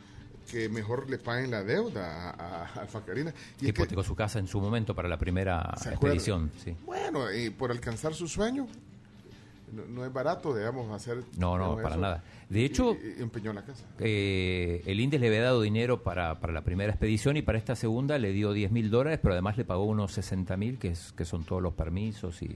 que 0.51 0.67
mejor 0.67 1.07
le 1.09 1.19
paguen 1.19 1.51
la 1.51 1.63
deuda 1.63 2.29
a, 2.29 2.29
a, 2.31 2.65
a 2.65 2.81
Alfa 2.81 3.01
Karina. 3.05 3.29
Y 3.29 3.33
Que 3.33 3.67
es 3.67 3.73
que, 3.73 3.81
hipotecó 3.81 4.03
su 4.03 4.15
casa 4.15 4.39
en 4.39 4.47
su 4.47 4.59
momento 4.59 4.95
para 4.95 5.07
la 5.07 5.17
primera 5.17 5.73
expedición. 5.85 6.51
Sí. 6.63 6.75
bueno, 6.85 7.31
y 7.31 7.51
por 7.51 7.69
alcanzar 7.71 8.15
su 8.15 8.27
sueño, 8.27 8.67
no, 9.73 9.85
no 9.85 10.05
es 10.05 10.11
barato, 10.13 10.55
digamos, 10.55 10.89
hacer... 10.91 11.23
No, 11.37 11.57
no, 11.57 11.75
para 11.75 11.89
eso. 11.89 11.99
nada. 11.99 12.23
De 12.49 12.65
hecho, 12.65 12.93
Y- 13.01 13.19
y 13.19 13.21
empeñó 13.23 13.53
la 13.53 13.63
casa. 13.63 13.85
eh, 13.99 14.81
el 14.85 14.99
Indes 14.99 15.21
le 15.21 15.27
había 15.27 15.43
dado 15.43 15.61
dinero 15.61 16.03
para, 16.03 16.39
para 16.39 16.53
la 16.53 16.63
primera 16.63 16.91
expedición 16.91 17.37
y 17.37 17.41
para 17.41 17.57
esta 17.57 17.75
segunda 17.75 18.17
le 18.17 18.31
dio 18.31 18.53
10 18.53 18.71
mil 18.71 18.89
dólares, 18.89 19.19
pero 19.21 19.33
además 19.33 19.57
le 19.57 19.65
pagó 19.65 19.85
unos 19.85 20.11
60 20.13 20.57
mil, 20.57 20.77
que, 20.77 20.89
es, 20.89 21.11
que 21.13 21.25
son 21.25 21.43
todos 21.43 21.61
los 21.61 21.73
permisos 21.73 22.41
y, 22.41 22.55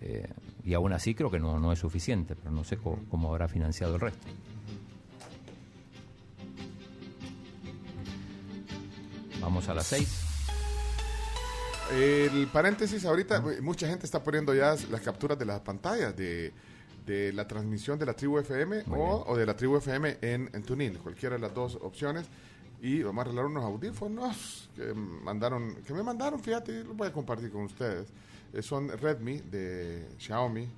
eh, 0.00 0.28
y 0.64 0.74
aún 0.74 0.92
así 0.92 1.14
creo 1.14 1.30
que 1.30 1.38
no, 1.38 1.58
no 1.58 1.72
es 1.72 1.78
suficiente, 1.78 2.34
pero 2.36 2.50
no 2.50 2.64
sé 2.64 2.76
cómo, 2.76 2.98
cómo 3.08 3.30
habrá 3.30 3.48
financiado 3.48 3.94
el 3.94 4.00
resto. 4.00 4.26
Vamos 9.40 9.68
a 9.68 9.74
las 9.74 9.86
6. 9.86 10.24
El 11.90 12.46
paréntesis, 12.48 13.04
ahorita 13.04 13.42
eh, 13.50 13.60
mucha 13.62 13.88
gente 13.88 14.04
está 14.04 14.22
poniendo 14.22 14.54
ya 14.54 14.76
las 14.90 15.00
capturas 15.00 15.38
de 15.38 15.46
las 15.46 15.60
pantallas 15.60 16.14
de, 16.14 16.52
de 17.06 17.32
la 17.32 17.48
transmisión 17.48 17.98
de 17.98 18.04
la 18.04 18.12
tribu 18.12 18.38
FM 18.38 18.84
o, 18.90 19.24
o 19.26 19.36
de 19.36 19.46
la 19.46 19.56
tribu 19.56 19.78
FM 19.78 20.18
en, 20.20 20.50
en 20.52 20.94
cualquiera 20.96 21.36
de 21.36 21.40
las 21.40 21.54
dos 21.54 21.78
opciones. 21.80 22.26
Y 22.80 23.02
vamos 23.02 23.22
a 23.22 23.22
arreglar 23.22 23.46
unos 23.46 23.64
audífonos 23.64 24.68
que 24.76 24.92
mandaron, 24.94 25.76
que 25.76 25.94
me 25.94 26.02
mandaron, 26.02 26.38
fíjate, 26.40 26.84
los 26.84 26.96
voy 26.96 27.08
a 27.08 27.12
compartir 27.12 27.50
con 27.50 27.62
ustedes. 27.62 28.06
Eh, 28.52 28.62
son 28.62 28.88
Redmi 28.88 29.40
de 29.40 30.08
Xiaomi, 30.18 30.68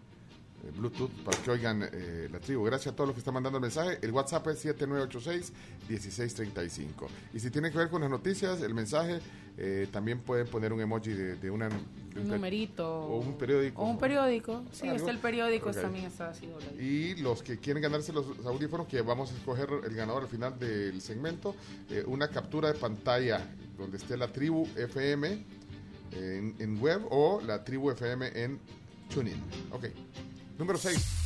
Bluetooth, 0.77 1.11
para 1.25 1.39
que 1.43 1.51
oigan 1.51 1.89
eh, 1.93 2.29
la 2.31 2.39
tribu. 2.41 2.65
Gracias 2.65 2.93
a 2.93 2.97
todos 2.97 3.09
los 3.09 3.15
que 3.15 3.21
están 3.21 3.35
mandando 3.35 3.59
el 3.59 3.63
mensaje. 3.63 3.99
El 4.03 4.13
WhatsApp 4.13 4.47
es 4.49 4.65
7986-1635. 4.67 7.09
Y 7.35 7.41
si 7.41 7.51
tiene 7.51 7.71
que 7.71 7.79
ver 7.79 7.89
con 7.89 8.03
las 8.03 8.11
noticias, 8.11 8.61
el 8.63 8.75
mensaje, 8.75 9.21
eh, 9.57 9.89
también 9.91 10.21
pueden 10.21 10.47
poner 10.47 10.73
un 10.73 10.81
emoji 10.81 11.11
de, 11.11 11.37
de 11.37 11.51
una... 11.51 11.69
de 11.69 12.21
Un 12.21 12.29
numerito. 12.29 12.89
O 12.89 13.19
un 13.19 13.37
periódico. 13.37 13.83
O 13.83 13.87
un 13.87 13.99
periódico. 13.99 14.63
Sí, 14.73 14.89
está 14.89 15.11
el 15.11 15.19
periódico, 15.19 15.73
también 15.73 16.07
está 16.07 16.31
así. 16.31 16.49
Y 16.79 17.17
los 17.17 17.43
que 17.43 17.59
quieren 17.59 17.83
ganarse 17.83 18.13
los 18.13 18.27
audífonos, 18.45 18.87
que 18.87 19.03
vamos 19.03 19.33
a 19.33 19.37
escoger 19.37 19.69
el 19.85 19.95
ganador 19.95 20.23
al 20.25 20.29
final 20.29 20.59
del 20.59 21.01
segmento, 21.01 21.55
eh, 21.91 22.05
una 22.07 22.29
captura 22.29 22.73
de 22.73 22.79
pantalla 22.79 23.47
donde 23.79 23.97
esté 23.97 24.17
la 24.17 24.29
tribu 24.29 24.67
FM 24.77 25.45
en, 26.13 26.55
en 26.59 26.81
web 26.81 27.03
o 27.11 27.41
la 27.41 27.65
tribu 27.65 27.91
FM 27.91 28.31
en 28.35 28.59
TuneIn. 29.09 29.43
Ok. 29.73 29.87
Número 30.61 30.79
6. 30.79 31.17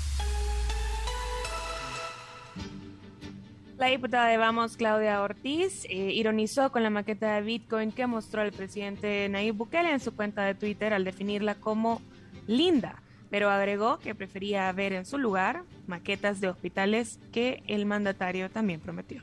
La 3.77 3.87
diputada 3.89 4.29
de 4.29 4.37
Vamos, 4.37 4.77
Claudia 4.77 5.21
Ortiz, 5.21 5.85
eh, 5.87 6.13
ironizó 6.13 6.71
con 6.71 6.85
la 6.85 6.91
maqueta 6.91 7.35
de 7.35 7.43
Bitcoin 7.43 7.91
que 7.91 8.07
mostró 8.07 8.43
el 8.43 8.53
presidente 8.53 9.29
Nayib 9.29 9.57
Bukele 9.57 9.91
en 9.91 9.99
su 9.99 10.15
cuenta 10.15 10.45
de 10.45 10.55
Twitter 10.55 10.95
al 10.95 11.03
definirla 11.03 11.57
como 11.57 12.01
linda, 12.47 13.03
pero 13.29 13.51
agregó 13.51 13.99
que 13.99 14.15
prefería 14.15 14.71
ver 14.71 14.93
en 14.93 15.05
su 15.05 15.19
lugar 15.19 15.65
maquetas 15.89 16.41
de 16.41 16.49
hospitales 16.49 17.19
que 17.33 17.65
el 17.67 17.87
mandatario 17.87 18.49
también 18.51 18.79
prometió. 18.79 19.21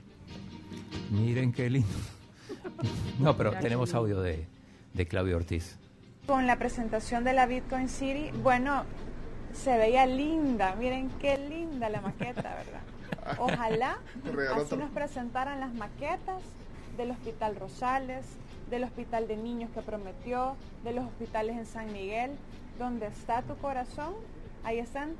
Miren 1.09 1.53
qué 1.53 1.69
lindo. 1.69 1.87
No, 3.17 3.37
pero 3.37 3.53
tenemos 3.53 3.93
audio 3.93 4.19
de, 4.21 4.45
de 4.93 5.07
Claudio 5.07 5.37
Ortiz. 5.37 5.77
Con 6.27 6.47
la 6.47 6.57
presentación 6.57 7.23
de 7.23 7.31
la 7.31 7.45
Bitcoin 7.45 7.87
City, 7.87 8.31
bueno, 8.43 8.83
se 9.53 9.77
veía 9.77 10.05
linda, 10.05 10.75
miren 10.75 11.09
qué 11.19 11.37
linda 11.37 11.89
la 11.89 12.01
maqueta, 12.01 12.55
¿verdad? 12.55 13.37
Ojalá 13.39 13.97
así 14.55 14.75
nos 14.75 14.89
presentaran 14.91 15.59
las 15.59 15.73
maquetas 15.73 16.41
del 16.97 17.11
Hospital 17.11 17.55
Rosales, 17.55 18.25
del 18.69 18.83
Hospital 18.83 19.27
de 19.27 19.37
Niños 19.37 19.69
que 19.73 19.81
prometió, 19.81 20.55
de 20.83 20.93
los 20.93 21.05
hospitales 21.05 21.57
en 21.57 21.65
San 21.65 21.91
Miguel, 21.91 22.31
donde 22.79 23.07
está 23.07 23.41
tu 23.41 23.55
corazón, 23.57 24.13
ahí 24.63 24.79
están, 24.79 25.15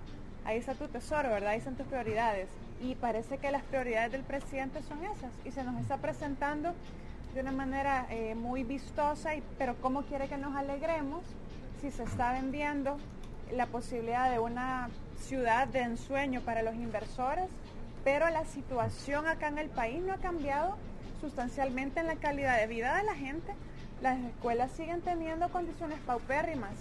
ahí 0.46 0.58
está 0.58 0.74
tu 0.74 0.88
tesoro, 0.88 1.30
¿verdad? 1.30 1.50
Ahí 1.52 1.60
están 1.60 1.76
tus 1.76 1.86
prioridades. 1.88 2.48
Y 2.82 2.96
parece 2.96 3.38
que 3.38 3.52
las 3.52 3.62
prioridades 3.64 4.12
del 4.12 4.24
presidente 4.24 4.82
son 4.84 5.04
esas 5.04 5.32
y 5.46 5.52
se 5.52 5.64
nos 5.64 5.80
está 5.80 5.98
presentando 5.98 6.74
de 7.36 7.42
una 7.42 7.52
manera 7.52 8.08
eh, 8.10 8.36
muy 8.36 8.64
vistosa, 8.64 9.36
y, 9.36 9.44
pero 9.58 9.76
¿cómo 9.82 10.02
quiere 10.04 10.28
que 10.28 10.38
nos 10.38 10.56
alegremos 10.56 11.22
si 11.82 11.92
se 11.92 12.04
está 12.04 12.34
vendiendo 12.34 12.98
la 13.54 13.66
posibilidad 13.68 14.32
de 14.32 14.40
una 14.40 14.90
ciudad 15.20 15.68
de 15.68 15.82
ensueño 15.82 16.42
para 16.42 16.62
los 16.62 16.76
inversores? 16.76 17.50
Pero 18.04 18.30
la 18.30 18.46
situación 18.46 19.28
acá 19.28 19.48
en 19.48 19.60
el 19.60 19.70
país 19.70 20.02
no 20.02 20.14
ha 20.14 20.18
cambiado 20.18 20.76
sustancialmente 21.20 22.00
en 22.00 22.08
la 22.08 22.16
calidad 22.16 22.58
de 22.60 22.68
vida 22.68 22.98
de 22.98 23.04
la 23.04 23.16
gente. 23.16 23.54
Las 24.02 24.18
escuelas 24.20 24.72
siguen 24.72 25.02
teniendo 25.02 25.50
condiciones 25.50 26.00
paupérrimas. 26.00 26.72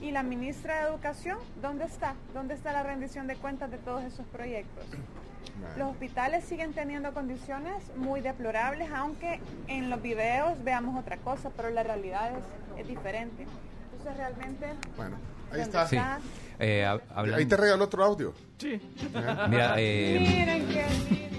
¿Y 0.00 0.12
la 0.12 0.22
ministra 0.22 0.76
de 0.76 0.90
Educación 0.90 1.38
dónde 1.60 1.84
está? 1.86 2.14
¿Dónde 2.32 2.54
está 2.54 2.72
la 2.72 2.84
rendición 2.84 3.26
de 3.26 3.34
cuentas 3.34 3.70
de 3.70 3.78
todos 3.78 4.04
esos 4.04 4.24
proyectos? 4.26 4.84
Los 5.76 5.90
hospitales 5.90 6.44
siguen 6.44 6.72
teniendo 6.72 7.12
condiciones 7.12 7.74
muy 7.96 8.20
deplorables, 8.20 8.90
aunque 8.92 9.40
en 9.66 9.90
los 9.90 10.00
videos 10.00 10.62
veamos 10.62 10.98
otra 10.98 11.16
cosa, 11.16 11.50
pero 11.56 11.70
la 11.70 11.82
realidad 11.82 12.32
es, 12.32 12.80
es 12.80 12.88
diferente. 12.88 13.46
Entonces 13.92 14.16
realmente... 14.16 14.66
Bueno, 14.96 15.16
ahí 15.54 15.60
¿dónde 15.60 15.78
está. 15.78 15.86
Sí. 15.88 15.96
Eh, 16.60 16.86
Ahí 17.14 17.46
te 17.46 17.56
regaló 17.56 17.84
otro 17.84 18.04
audio. 18.04 18.32
Sí. 18.58 18.80
Mira, 19.48 19.74
eh, 19.78 20.18
Miren 20.20 20.66
qué 20.68 20.84
lindo. 21.10 21.34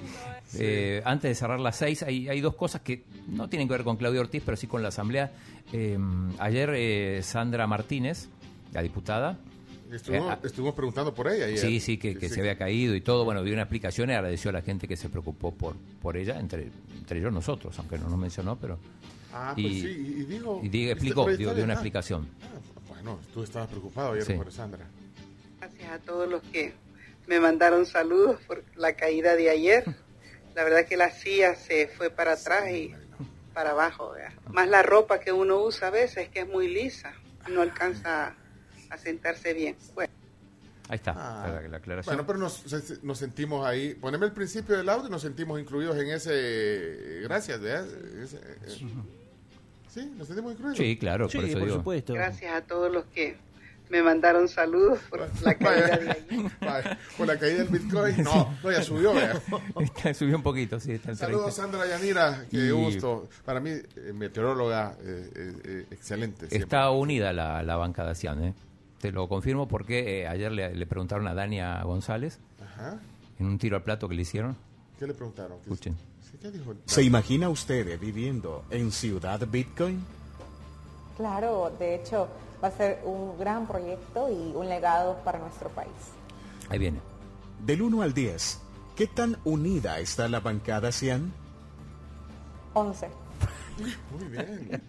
Eh, 0.57 1.01
antes 1.05 1.29
de 1.31 1.35
cerrar 1.35 1.59
las 1.59 1.75
seis, 1.77 2.01
hay, 2.03 2.29
hay 2.29 2.39
dos 2.41 2.55
cosas 2.55 2.81
que 2.81 3.03
no 3.27 3.49
tienen 3.49 3.67
que 3.67 3.73
ver 3.73 3.83
con 3.83 3.97
Claudio 3.97 4.21
Ortiz, 4.21 4.41
pero 4.45 4.55
sí 4.57 4.67
con 4.67 4.81
la 4.81 4.89
Asamblea. 4.89 5.31
Eh, 5.73 5.97
ayer 6.39 6.69
eh, 6.75 7.19
Sandra 7.23 7.67
Martínez, 7.67 8.27
la 8.73 8.81
diputada, 8.81 9.37
Estuvimos, 9.91 10.27
Eh, 10.31 10.31
ah. 10.33 10.39
estuvimos 10.43 10.73
preguntando 10.75 11.13
por 11.13 11.27
ella. 11.31 11.45
ayer. 11.45 11.57
sí, 11.59 11.79
sí, 11.79 11.97
que, 11.97 12.17
que 12.17 12.27
se 12.27 12.39
había 12.41 12.57
caído 12.57 12.95
y 12.95 13.01
todo, 13.01 13.23
bueno, 13.23 13.43
dio 13.43 13.53
una 13.53 13.61
explicación 13.63 14.09
y 14.09 14.13
agradeció 14.13 14.49
a 14.49 14.53
la 14.53 14.61
gente 14.63 14.87
que 14.87 14.97
se 14.97 15.09
preocupó 15.09 15.53
por, 15.53 15.75
por 16.01 16.17
ella, 16.17 16.39
entre, 16.39 16.69
entre 16.97 17.19
ellos 17.19 17.31
nosotros, 17.31 17.77
aunque 17.79 17.97
no 17.99 18.09
nos 18.09 18.17
mencionó, 18.17 18.57
pero... 18.57 18.79
Ah, 19.31 19.51
pues 19.53 19.65
y, 19.67 19.81
sí, 19.81 19.87
y, 19.87 20.21
y 20.21 20.25
dijo... 20.25 20.59
y 20.63 20.69
di- 20.69 20.81
este, 20.83 20.91
explicó, 20.93 21.29
está 21.29 21.37
dio, 21.53 21.63
una 21.63 21.73
ah, 21.73 21.75
explicación. 21.75 22.27
ah, 22.41 22.74
bueno, 23.05 23.19
tú 23.33 23.43
estabas 23.43 23.69
preocupado 23.69 24.13
ayer 24.13 24.25
Sí. 24.25 24.33
por 24.33 24.51
Sandra. 24.51 24.85
Gracias 25.59 25.91
a 25.91 25.99
todos 25.99 26.27
los 26.29 26.41
que 26.43 26.73
me 27.27 27.39
mandaron 27.39 27.85
saludos 27.85 28.39
por 28.47 28.63
la 28.75 28.93
caída 28.95 29.35
de 29.35 29.49
ayer. 29.49 29.83
La 30.55 30.63
verdad 30.63 30.85
que 30.85 30.97
la 30.97 31.11
silla 31.11 31.55
se 31.55 31.87
fue 31.87 32.09
para 32.09 32.33
atrás 32.33 32.69
y 32.71 32.93
para 33.53 33.71
abajo. 33.71 34.11
¿verdad? 34.11 34.31
Más 34.51 34.67
la 34.67 34.81
ropa 34.83 35.19
que 35.19 35.31
uno 35.31 35.61
usa 35.63 35.89
a 35.89 35.91
veces, 35.91 36.29
que 36.29 36.41
es 36.41 36.47
muy 36.47 36.67
lisa. 36.67 37.13
no 37.51 37.61
alcanza 37.61 38.33
a 38.89 38.97
sentarse 38.97 39.53
bien. 39.53 39.75
Bueno. 39.93 40.11
Ahí 40.89 40.95
está, 40.95 41.11
Ah. 41.15 41.47
la, 41.61 41.67
la 41.67 41.77
aclaración. 41.77 42.15
Bueno, 42.15 42.25
pero 42.25 42.39
nos, 42.39 43.03
nos 43.03 43.17
sentimos 43.19 43.65
ahí. 43.67 43.93
Poneme 43.93 44.25
el 44.25 44.31
principio 44.31 44.75
del 44.77 44.89
audio 44.89 45.07
y 45.07 45.11
nos 45.11 45.21
sentimos 45.21 45.59
incluidos 45.59 45.95
en 45.97 46.09
ese. 46.09 47.19
Gracias, 47.21 47.59
¿verdad? 47.61 47.87
Ese, 48.19 48.37
eh, 48.37 48.95
sí, 49.95 50.11
nos 50.15 50.27
sentimos 50.27 50.51
incluidos. 50.53 50.77
Sí, 50.77 50.97
claro, 50.97 51.27
Sí, 51.29 51.37
por 51.37 51.45
eso 51.45 51.57
por 51.57 51.63
digo. 51.67 51.77
supuesto. 51.77 52.13
Gracias 52.13 52.53
a 52.53 52.61
todos 52.61 52.91
los 52.93 53.05
que 53.05 53.37
me 53.89 54.01
mandaron 54.03 54.47
saludos 54.47 54.99
por 55.09 55.27
la 55.43 55.53
caída 55.55 55.97
de 55.97 56.09
ayer. 56.11 56.97
Por 57.17 57.27
la 57.27 57.37
caída 57.37 57.63
del 57.63 57.67
Bitcoin. 57.69 58.15
No, 58.23 58.57
no, 58.63 58.71
ya 58.71 58.81
subió. 58.81 59.13
Está- 59.79 60.13
subió 60.13 60.35
un 60.37 60.43
poquito, 60.43 60.79
sí, 60.79 60.91
está 60.93 61.15
Saludos, 61.15 61.55
30. 61.55 61.77
Sandra 61.79 61.87
Yanira. 61.87 62.45
Qué 62.49 62.57
Y- 62.57 62.71
gusto. 62.71 63.29
Para 63.45 63.59
mí, 63.59 63.69
eh, 63.69 64.11
meteoróloga, 64.13 64.97
eh, 65.01 65.29
eh, 65.35 65.53
eh, 65.63 65.85
excelente. 65.91 66.47
siempre. 66.47 66.57
Está 66.59 66.89
unida 66.91 67.31
la, 67.31 67.61
la 67.63 67.75
bancada 67.77 68.09
de 68.09 68.15
Cian, 68.15 68.43
¿eh? 68.43 68.53
Te 68.99 69.11
lo 69.11 69.27
confirmo 69.29 69.67
porque 69.67 70.21
eh, 70.23 70.27
ayer 70.27 70.51
le, 70.51 70.73
le 70.75 70.85
preguntaron 70.87 71.27
a 71.27 71.35
Dania 71.35 71.81
González 71.83 72.39
Ajá. 72.63 72.97
en 73.39 73.45
un 73.45 73.59
tiro 73.59 73.75
al 73.77 73.83
plato 73.83 74.09
que 74.09 74.15
le 74.15 74.23
hicieron. 74.23 74.57
¿Qué 74.97 75.05
le 75.05 75.13
preguntaron? 75.13 75.57
¿Qué- 75.59 75.63
Escuchen. 75.71 75.93
sí, 75.93 75.99
¿Qué 76.41 76.51
dijo? 76.51 76.73
¿Se 76.85 77.03
imagina 77.03 77.49
usted 77.49 77.99
viviendo 77.99 78.65
en 78.69 78.91
Ciudad 78.91 79.45
Bitcoin? 79.47 80.03
Claro, 81.17 81.71
de 81.79 81.95
hecho 81.95 82.27
va 82.63 82.67
a 82.69 82.71
ser 82.71 82.99
un 83.05 83.37
gran 83.39 83.67
proyecto 83.67 84.29
y 84.29 84.55
un 84.55 84.67
legado 84.67 85.17
para 85.23 85.39
nuestro 85.39 85.69
país. 85.69 85.89
Ahí 86.69 86.79
viene. 86.79 86.99
Del 87.65 87.81
1 87.81 88.01
al 88.01 88.13
10, 88.13 88.59
¿qué 88.95 89.07
tan 89.07 89.37
unida 89.45 89.99
está 89.99 90.27
la 90.27 90.39
bancada 90.39 90.91
Cian? 90.91 91.31
11. 92.73 93.07
Muy 94.11 94.27
bien. 94.27 94.81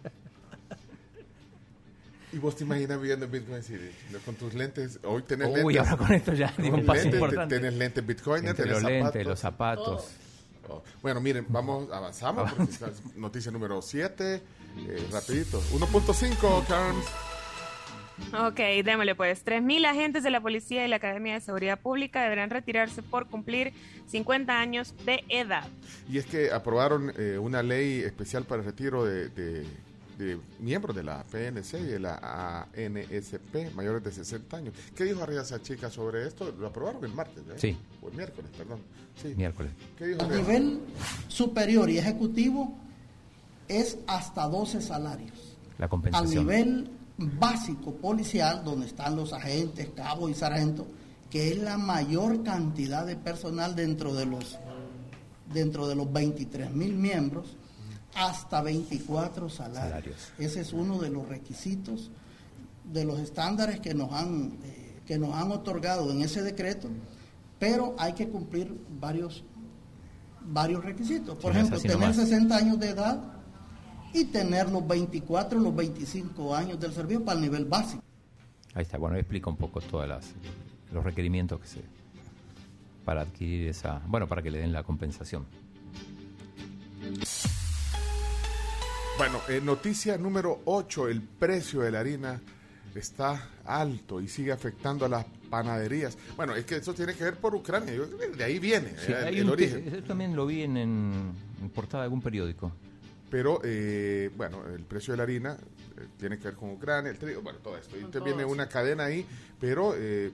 ¿Y 2.33 2.38
vos 2.38 2.57
te 2.57 2.65
imaginas 2.65 3.00
viviendo 3.00 3.25
en 3.26 3.31
Bitcoin 3.33 3.62
City? 3.62 3.91
Con 4.25 4.35
tus 4.35 4.53
lentes. 4.55 4.99
Hoy 5.05 5.23
tenés 5.23 5.49
Uy, 5.62 5.75
lentes. 5.75 5.91
ahora 5.93 5.97
con 6.07 6.12
esto 6.17 6.33
ya 6.35 6.53
digo 6.59 6.76
un 6.76 6.85
paso 6.85 6.95
lentes, 7.05 7.11
te- 7.12 7.17
importante. 7.17 7.57
Tenés 7.57 7.75
lentes 7.75 8.07
Bitcoin, 8.07 8.47
Entre 8.49 8.65
tenés 8.65 8.83
los 8.83 8.91
lentes, 8.91 9.05
zapatos. 9.12 9.26
los 9.26 9.41
zapatos. 9.41 10.05
Oh, 10.09 10.25
Bueno, 11.02 11.20
miren, 11.20 11.46
vamos, 11.49 11.90
avanzamos. 11.92 12.52
porque 12.52 12.73
esta 12.73 12.88
es 12.88 13.16
noticia 13.16 13.50
número 13.52 13.80
7. 13.82 14.42
rapidito. 15.12 15.61
1.5, 15.73 16.66
Karen. 16.66 16.96
Ok, 18.46 18.56
démosle 18.85 19.14
pues. 19.14 19.44
3.000 19.44 19.85
agentes 19.87 20.23
de 20.23 20.30
la 20.30 20.40
Policía 20.40 20.85
y 20.87 20.88
la 20.88 20.96
Academia 20.96 21.35
de 21.35 21.40
Seguridad 21.42 21.78
Pública 21.78 22.23
deberán 22.23 22.49
retirarse 22.49 23.02
por 23.02 23.26
cumplir 23.28 23.75
50 24.06 24.58
años 24.58 24.94
de 25.04 25.23
edad. 25.28 25.64
Y 26.11 26.16
es 26.18 26.25
que 26.26 26.50
aprobaron 26.50 27.12
eh, 27.18 27.38
una 27.38 27.62
ley 27.62 28.00
especial 28.00 28.44
para 28.44 28.61
el 28.62 28.66
retiro 28.66 29.04
de, 29.04 29.28
de- 29.28 29.66
de 30.18 30.38
miembros 30.61 30.96
de 30.96 31.02
la 31.02 31.23
PNC 31.25 31.80
y 31.80 31.85
de 31.85 31.99
la 31.99 32.68
ANSP 32.75 33.75
mayores 33.75 34.02
de 34.04 34.12
60 34.12 34.56
años. 34.56 34.75
¿Qué 34.94 35.04
dijo 35.04 35.23
arriba 35.23 35.42
esa 35.42 35.61
chica 35.62 35.90
sobre 35.90 36.26
esto? 36.26 36.52
Lo 36.58 36.68
aprobaron 36.68 37.04
el 37.04 37.12
martes, 37.12 37.42
¿eh? 37.50 37.54
Sí. 37.56 37.76
O 38.02 38.08
el 38.08 38.14
miércoles, 38.14 38.50
perdón. 38.56 38.80
Sí. 39.20 39.35
Miércoles. 39.37 39.73
¿Qué 39.99 40.06
dijo 40.08 40.23
A 40.23 40.28
nivel 40.28 40.80
superior 41.28 41.90
y 41.90 41.99
ejecutivo 41.99 42.75
es 43.68 43.99
hasta 44.06 44.46
12 44.49 44.80
salarios. 44.80 45.56
La 45.78 45.85
Al 45.85 45.90
compensación. 45.90 46.46
nivel 46.46 46.90
básico 47.18 47.94
policial, 47.94 48.62
donde 48.64 48.87
están 48.87 49.16
los 49.16 49.32
agentes, 49.32 49.88
cabos 49.94 50.30
y 50.30 50.35
sargentos, 50.35 50.87
que 51.30 51.52
es 51.52 51.58
la 51.58 51.76
mayor 51.76 52.42
cantidad 52.42 53.04
de 53.06 53.16
personal 53.16 53.75
dentro 53.75 54.14
de 54.14 54.26
los 54.26 54.58
dentro 55.52 55.87
de 55.87 55.94
los 55.94 56.12
23 56.12 56.73
mil 56.73 56.94
miembros, 56.94 57.56
hasta 58.16 58.62
24 58.62 59.49
salarios. 59.49 59.85
Salarios. 59.90 60.32
Ese 60.38 60.61
es 60.61 60.73
uno 60.73 60.99
de 60.99 61.11
los 61.11 61.28
requisitos 61.28 62.11
de 62.85 63.04
los 63.04 63.18
estándares 63.20 63.80
que 63.80 63.94
nos 63.94 64.12
han 64.12 64.58
eh, 64.64 65.00
que 65.06 65.18
nos 65.18 65.35
han 65.35 65.52
otorgado 65.52 66.11
en 66.11 66.23
ese 66.23 66.42
decreto, 66.42 66.88
pero 67.58 67.94
hay 67.99 68.12
que 68.14 68.28
cumplir 68.28 68.75
varios 69.00 69.44
varios 70.49 70.85
requisitos. 70.85 71.37
Por 71.38 71.52
Sí, 71.52 71.58
ejemplo, 71.58 71.80
tener 71.80 71.99
nomás. 71.99 72.16
60 72.16 72.56
años 72.56 72.78
de 72.80 72.88
edad 72.90 73.20
y 74.12 74.25
tener 74.26 74.70
los 74.70 74.87
24, 74.87 75.58
los 75.61 75.75
25 75.75 76.54
años 76.54 76.80
del 76.80 76.92
servicio 76.92 77.25
para 77.25 77.37
el 77.38 77.42
nivel 77.44 77.64
básico. 77.66 78.02
Ahí 78.74 78.83
está. 78.83 78.98
Bueno, 78.98 79.16
explica 79.16 79.50
un 79.50 79.57
poco 79.57 79.81
todos 79.81 80.09
los 80.92 81.05
requerimientos 81.05 81.61
que 81.61 81.66
se 81.66 81.81
para 83.05 83.22
adquirir 83.22 83.68
esa, 83.68 84.00
bueno, 84.07 84.26
para 84.26 84.42
que 84.42 84.50
le 84.50 84.59
den 84.59 84.72
la 84.72 84.83
compensación. 84.83 85.46
Bueno, 89.18 89.40
eh, 89.48 89.61
noticia 89.62 90.18
número 90.18 90.61
8, 90.66 91.09
el 91.09 91.22
precio 91.22 91.81
de 91.81 91.90
la 91.90 92.00
harina 92.00 92.40
está 92.94 93.48
alto 93.64 94.20
y 94.20 94.29
sigue 94.29 94.52
afectando 94.52 95.05
a 95.07 95.09
las 95.09 95.26
panaderías. 95.48 96.16
Bueno, 96.37 96.55
es 96.55 96.64
que 96.64 96.76
eso 96.76 96.92
tiene 96.94 97.14
que 97.14 97.24
ver 97.24 97.37
por 97.37 97.55
Ucrania, 97.55 97.94
yo 97.94 98.07
de 98.07 98.44
ahí 98.44 98.59
viene 98.59 98.90
Sí, 98.98 99.12
eh, 99.12 99.29
el, 99.29 99.37
el 99.38 99.44
un 99.44 99.50
origen. 99.50 99.90
yo 99.90 100.02
también 100.05 100.37
lo 100.37 100.46
vi 100.46 100.62
en, 100.62 100.76
en, 100.76 101.33
en 101.62 101.70
portada 101.70 102.02
de 102.02 102.07
algún 102.07 102.20
periódico. 102.20 102.72
Pero, 103.31 103.61
eh, 103.64 104.31
bueno, 104.37 104.62
el 104.66 104.85
precio 104.85 105.12
de 105.12 105.16
la 105.16 105.22
harina 105.24 105.55
eh, 105.55 106.07
tiene 106.18 106.38
que 106.38 106.44
ver 106.44 106.55
con 106.55 106.70
Ucrania, 106.70 107.11
el 107.11 107.18
trigo, 107.18 107.40
bueno, 107.42 107.59
todo 107.61 107.76
esto. 107.76 107.96
Y 107.96 108.00
entonces 108.00 108.22
viene 108.22 108.44
una 108.44 108.68
cadena 108.68 109.05
ahí, 109.05 109.26
pero 109.61 109.94
eh, 109.96 110.31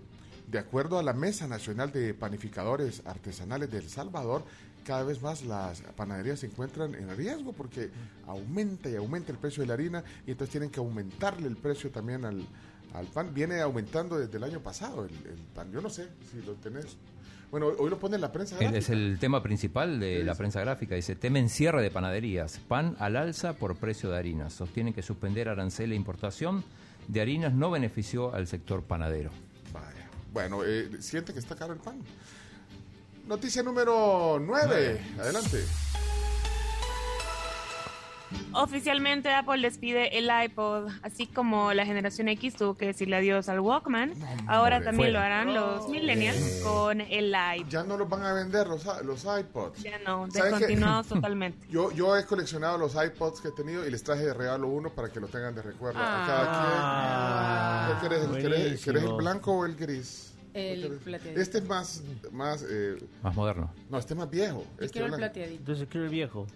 de 0.48 0.58
acuerdo 0.58 0.98
a 0.98 1.02
la 1.02 1.12
Mesa 1.12 1.46
Nacional 1.46 1.90
de 1.92 2.14
Panificadores 2.14 3.02
Artesanales 3.06 3.70
de 3.70 3.78
El 3.78 3.88
Salvador, 3.88 4.44
cada 4.84 5.04
vez 5.04 5.22
más 5.22 5.44
las 5.44 5.82
panaderías 5.96 6.40
se 6.40 6.46
encuentran 6.46 6.94
en 6.94 7.16
riesgo 7.16 7.52
porque 7.52 7.90
aumenta 8.26 8.88
y 8.88 8.96
aumenta 8.96 9.32
el 9.32 9.38
precio 9.38 9.62
de 9.62 9.68
la 9.68 9.74
harina 9.74 10.04
y 10.26 10.32
entonces 10.32 10.50
tienen 10.50 10.70
que 10.70 10.80
aumentarle 10.80 11.48
el 11.48 11.56
precio 11.56 11.90
también 11.90 12.24
al, 12.24 12.46
al 12.94 13.06
pan. 13.06 13.32
Viene 13.34 13.60
aumentando 13.60 14.18
desde 14.18 14.36
el 14.36 14.44
año 14.44 14.60
pasado 14.60 15.04
el, 15.04 15.14
el 15.30 15.38
pan. 15.54 15.70
Yo 15.72 15.80
no 15.80 15.90
sé 15.90 16.08
si 16.30 16.44
lo 16.46 16.54
tenés. 16.54 16.96
Bueno, 17.52 17.66
hoy 17.66 17.90
lo 17.90 17.98
pone 17.98 18.14
en 18.14 18.22
la 18.22 18.32
prensa. 18.32 18.56
Gráfica. 18.56 18.78
es 18.78 18.88
el 18.88 19.18
tema 19.20 19.42
principal 19.42 20.00
de 20.00 20.18
¿Qué 20.18 20.24
la 20.24 20.34
prensa 20.34 20.60
gráfica. 20.62 20.94
Dice, 20.94 21.16
temen 21.16 21.50
cierre 21.50 21.82
de 21.82 21.90
panaderías. 21.90 22.58
Pan 22.66 22.96
al 22.98 23.14
alza 23.14 23.52
por 23.52 23.76
precio 23.76 24.10
de 24.10 24.16
harinas. 24.16 24.54
Sostienen 24.54 24.94
que 24.94 25.02
suspender 25.02 25.50
arancel 25.50 25.92
e 25.92 25.94
importación 25.94 26.64
de 27.08 27.20
harinas 27.20 27.52
no 27.52 27.70
benefició 27.70 28.34
al 28.34 28.46
sector 28.46 28.82
panadero. 28.84 29.30
Vaya. 29.70 30.08
Bueno, 30.32 30.64
eh, 30.64 30.88
siente 31.00 31.34
que 31.34 31.40
está 31.40 31.54
caro 31.54 31.74
el 31.74 31.78
pan. 31.78 32.00
Noticia 33.26 33.62
número 33.62 34.38
9. 34.40 35.00
Adelante. 35.20 35.64
Oficialmente 38.54 39.32
Apple 39.32 39.62
despide 39.62 40.18
el 40.18 40.30
iPod, 40.44 40.90
así 41.02 41.26
como 41.26 41.72
la 41.72 41.86
generación 41.86 42.28
X 42.28 42.54
tuvo 42.54 42.74
que 42.76 42.86
decirle 42.86 43.16
adiós 43.16 43.48
al 43.48 43.60
Walkman. 43.60 44.12
Ahora 44.46 44.82
también 44.82 45.12
Fuera. 45.12 45.12
lo 45.12 45.18
harán 45.20 45.54
los 45.54 45.88
millennials 45.88 46.60
con 46.62 47.00
el 47.00 47.34
iPod. 47.34 47.68
Ya 47.70 47.84
no 47.84 47.96
los 47.96 48.08
van 48.08 48.22
a 48.22 48.32
vender 48.32 48.66
los, 48.66 48.84
los 49.04 49.24
iPods. 49.24 49.82
Ya 49.82 49.98
no, 50.00 50.26
descontinuados 50.28 51.06
totalmente. 51.08 51.66
Yo, 51.70 51.90
yo 51.92 52.16
he 52.16 52.24
coleccionado 52.26 52.76
los 52.78 52.94
iPods 52.94 53.40
que 53.40 53.48
he 53.48 53.52
tenido 53.52 53.86
y 53.86 53.90
les 53.90 54.02
traje 54.02 54.24
de 54.24 54.34
regalo 54.34 54.68
uno 54.68 54.90
para 54.90 55.10
que 55.10 55.20
lo 55.20 55.28
tengan 55.28 55.54
de 55.54 55.62
recuerdo 55.62 56.00
a 56.02 56.26
cada 56.26 57.98
quien. 57.98 58.00
¿Qué 58.00 58.08
querés? 58.08 58.28
¿Querés-. 58.44 58.84
¿Querés 58.84 59.04
el 59.04 59.12
blanco 59.14 59.52
o 59.52 59.66
el 59.66 59.76
gris? 59.76 60.31
El 60.54 60.82
¿Qué 60.82 60.88
querés? 60.88 61.02
plateadito. 61.02 61.40
Este 61.40 61.58
es 61.58 61.64
más, 61.64 62.02
más 62.30 62.64
eh, 62.68 62.96
Más 63.22 63.34
moderno. 63.34 63.72
no, 63.88 63.98
este 63.98 64.12
es 64.14 64.18
más 64.18 64.28
viejo. 64.30 64.64
Yo 64.78 64.84
Este 64.84 64.88
quiero 64.92 65.06
el 65.06 65.10
blanco. 65.12 65.18
plateadito. 65.32 65.58
Entonces 65.60 65.88
quiero 65.90 66.04
el 66.06 66.10
viejo. 66.12 66.46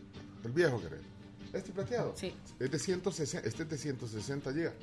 El 0.45 0.53
viejo 0.53 0.81
querés. 0.83 1.01
Este 1.53 1.73
plateado. 1.73 2.13
Sí. 2.17 2.35
Es 2.61 2.71
de 2.71 2.79
160, 2.79 3.49
este 3.49 3.63
es 3.63 3.69
de 3.71 3.79
160 3.79 4.53
gigas. 4.53 4.75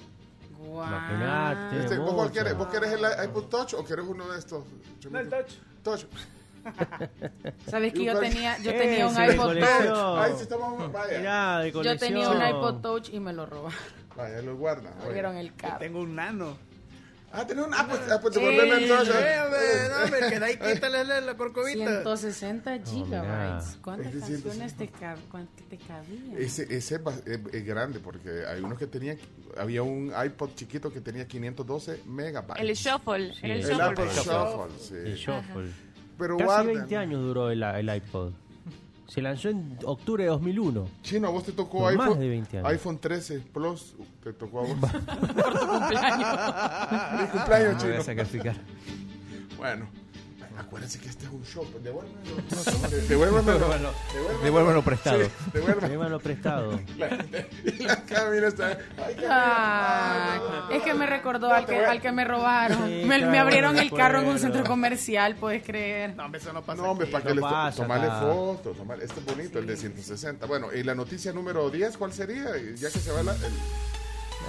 Imagínate, 0.66 1.80
Este, 1.80 1.98
¿vos, 1.98 2.14
cuál 2.14 2.32
querés? 2.32 2.58
¿Vos 2.58 2.68
querés 2.68 2.92
el 2.94 3.26
iPod 3.26 3.46
Touch 3.50 3.74
o 3.74 3.84
querés 3.86 4.06
uno 4.08 4.28
de 4.32 4.40
estos? 4.40 4.64
el 5.14 5.30
Touch. 5.30 5.52
Touch. 5.84 6.06
¿Sabes 7.68 7.94
que 7.94 8.06
yo 8.06 8.18
tenía, 8.20 8.58
yo 8.60 8.72
tenía 8.72 9.08
un 9.08 9.14
iPod. 9.14 9.54
Touch? 9.60 10.18
Ahí 10.18 10.32
sí 10.38 10.44
estamos, 10.44 10.92
vaya. 10.92 11.18
Mirá, 11.20 11.60
de 11.60 11.72
Yo 11.72 11.98
tenía 11.98 12.30
un 12.30 12.38
iPod 12.42 12.82
Touch 12.82 13.10
y 13.14 13.20
me 13.20 13.34
lo 13.34 13.46
robaron. 13.46 13.78
Vaya, 14.16 14.42
lo 14.42 14.56
guarda. 14.58 14.94
Oye. 15.04 15.14
dieron 15.14 15.36
el 15.38 15.54
carro. 15.56 15.80
Tengo 15.80 16.00
un 16.02 16.16
nano. 16.16 16.58
Ah, 17.36 17.48
tenés 17.48 17.66
un... 17.66 17.74
Ah, 17.74 17.88
pues, 17.90 18.02
ah, 18.12 18.20
pues 18.22 18.34
Sí, 18.36 18.40
devolveme 18.40 18.78
sí, 18.78 18.84
eh. 18.86 18.94
hombre, 18.94 19.90
no, 19.90 20.04
hombre, 20.04 20.20
que 20.30 20.40
de 20.40 20.46
ahí 20.46 20.58
quítale 20.58 21.04
la, 21.04 21.20
la 21.22 21.36
corcovita. 21.36 21.86
160 22.04 22.80
gigabytes. 22.86 23.78
¿Cuántas 23.84 24.08
Es 24.08 24.14
de 24.14 24.22
160. 24.22 24.44
canciones 24.50 24.74
te, 24.78 24.88
cab 24.90 25.18
cuántas 25.32 25.66
te 25.68 25.78
cabían? 25.80 26.36
Ese, 26.38 26.64
ese 26.64 26.96
es, 26.96 27.04
bas- 27.04 27.24
es- 27.26 27.66
grande 27.66 28.00
porque 28.00 28.46
hay 28.48 28.62
unos 28.62 28.78
que 28.78 28.86
tenían... 28.86 29.18
Había 29.58 29.82
un 29.82 30.14
iPod 30.26 30.52
chiquito 30.56 30.92
que 30.94 31.02
tenía 31.02 31.28
512 31.28 32.02
megabytes. 32.06 32.62
El 32.62 32.74
shuffle, 32.76 33.34
era 33.42 33.54
el 33.56 33.62
El 33.62 33.68
shuffle. 33.68 33.84
Apple 33.84 34.06
Shuffle. 34.14 34.80
Sí. 34.80 34.94
El 34.96 35.16
shuffle. 35.16 35.72
Pero 36.18 36.38
Casi 36.38 36.46
guarden. 36.46 36.76
20 36.78 36.98
años 36.98 37.22
duró 37.22 37.50
el, 37.50 37.64
el 37.64 37.96
iPod. 37.96 38.32
Se 39.08 39.22
lanzó 39.22 39.50
en 39.50 39.78
octubre 39.86 40.24
de 40.24 40.30
2001. 40.30 40.88
Chino, 41.02 41.28
a 41.28 41.32
vos 41.32 41.44
te 41.44 41.52
tocó 41.52 41.80
Por 41.80 41.92
iPhone, 41.92 42.10
más 42.10 42.20
de 42.20 42.30
20 42.30 42.58
años. 42.60 42.70
iPhone 42.72 42.98
13 43.00 43.40
Plus. 43.54 43.96
Te 44.24 44.34
tocó 44.34 44.62
a 44.62 44.64
vos. 44.64 44.78
Por 44.80 45.60
tu 45.60 45.68
cumpleaños. 45.68 46.28
Mi 47.22 47.28
cumpleaños, 47.28 47.74
Me 47.76 47.90
voy 47.90 47.92
a 47.92 47.92
chino. 47.92 48.04
sacrificar. 48.04 48.56
Bueno, 49.58 49.88
Acuérdense 50.58 51.00
que 51.00 51.10
este 51.10 51.26
es 51.26 51.32
un 51.32 51.44
show. 51.46 51.66
pues, 51.72 51.84
Devuélvemelo. 51.84 52.36
De- 52.90 53.02
Devuélvemelo. 53.08 53.60
Devuélvemelo. 53.60 53.94
Devuélvemelo 54.44 54.82
prestado. 54.84 55.24
Sí. 55.24 55.32
Llévalo 55.90 56.20
prestado. 56.20 56.80
Y 57.66 57.84
la 57.84 58.04
Camila 58.06 58.48
está. 58.48 58.68
Ay, 58.98 59.16
Camila. 59.16 59.30
Ah, 59.32 60.70
es 60.72 60.82
que 60.84 60.94
me 60.94 61.06
recordó 61.06 61.52
al 61.52 61.66
que, 61.66 61.86
al 61.86 62.02
que 62.02 62.12
me 62.12 62.24
robaron. 62.26 62.88
Sí, 62.88 63.04
me, 63.06 63.16
abrieron 63.40 63.78
el 63.78 63.92
carro 63.92 64.20
en 64.22 64.28
un 64.28 64.40
centro 64.40 64.64
comercial, 64.64 65.36
puedes 65.36 65.64
creer. 65.64 66.16
No, 66.16 66.26
hombre, 66.26 66.40
eso 66.42 66.54
no 66.54 66.62
pasa. 66.62 66.82
No, 66.82 66.92
hombre, 66.92 67.08
para 67.08 67.24
que 67.24 67.34
No 67.36 67.50
les 67.66 67.76
tomarle 67.76 68.08
nada. 68.08 68.22
fotos. 68.22 68.78
tomar- 68.78 69.02
Este 69.02 69.20
es 69.20 69.26
bonito, 69.26 69.60
el 69.60 69.68
de 69.68 69.76
160. 69.78 70.46
Bueno, 70.46 70.68
y 70.74 70.84
la 70.84 70.96
noticia 70.96 71.34
número 71.34 71.70
10, 71.70 71.98
¿cuál 71.98 72.14
sería? 72.14 72.46
Ya 72.76 72.92
que 72.92 73.00
se 73.00 73.12
va 73.12 73.24
la. 73.24 73.34
El... 73.34 73.54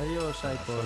Adiós, 0.01 0.37
iPod. 0.39 0.85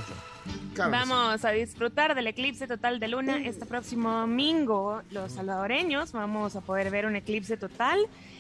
Vamos 0.77 1.45
a 1.45 1.51
disfrutar 1.51 2.15
del 2.15 2.29
eclipse 2.29 2.69
total 2.69 3.01
de 3.01 3.09
luna 3.09 3.39
este 3.45 3.67
próximo 3.67 4.11
domingo. 4.13 5.03
Los 5.11 5.33
salvadoreños 5.33 6.13
vamos 6.13 6.55
a 6.55 6.61
poder 6.61 6.91
ver 6.91 7.07
un 7.07 7.17
eclipse 7.17 7.57
total 7.57 7.99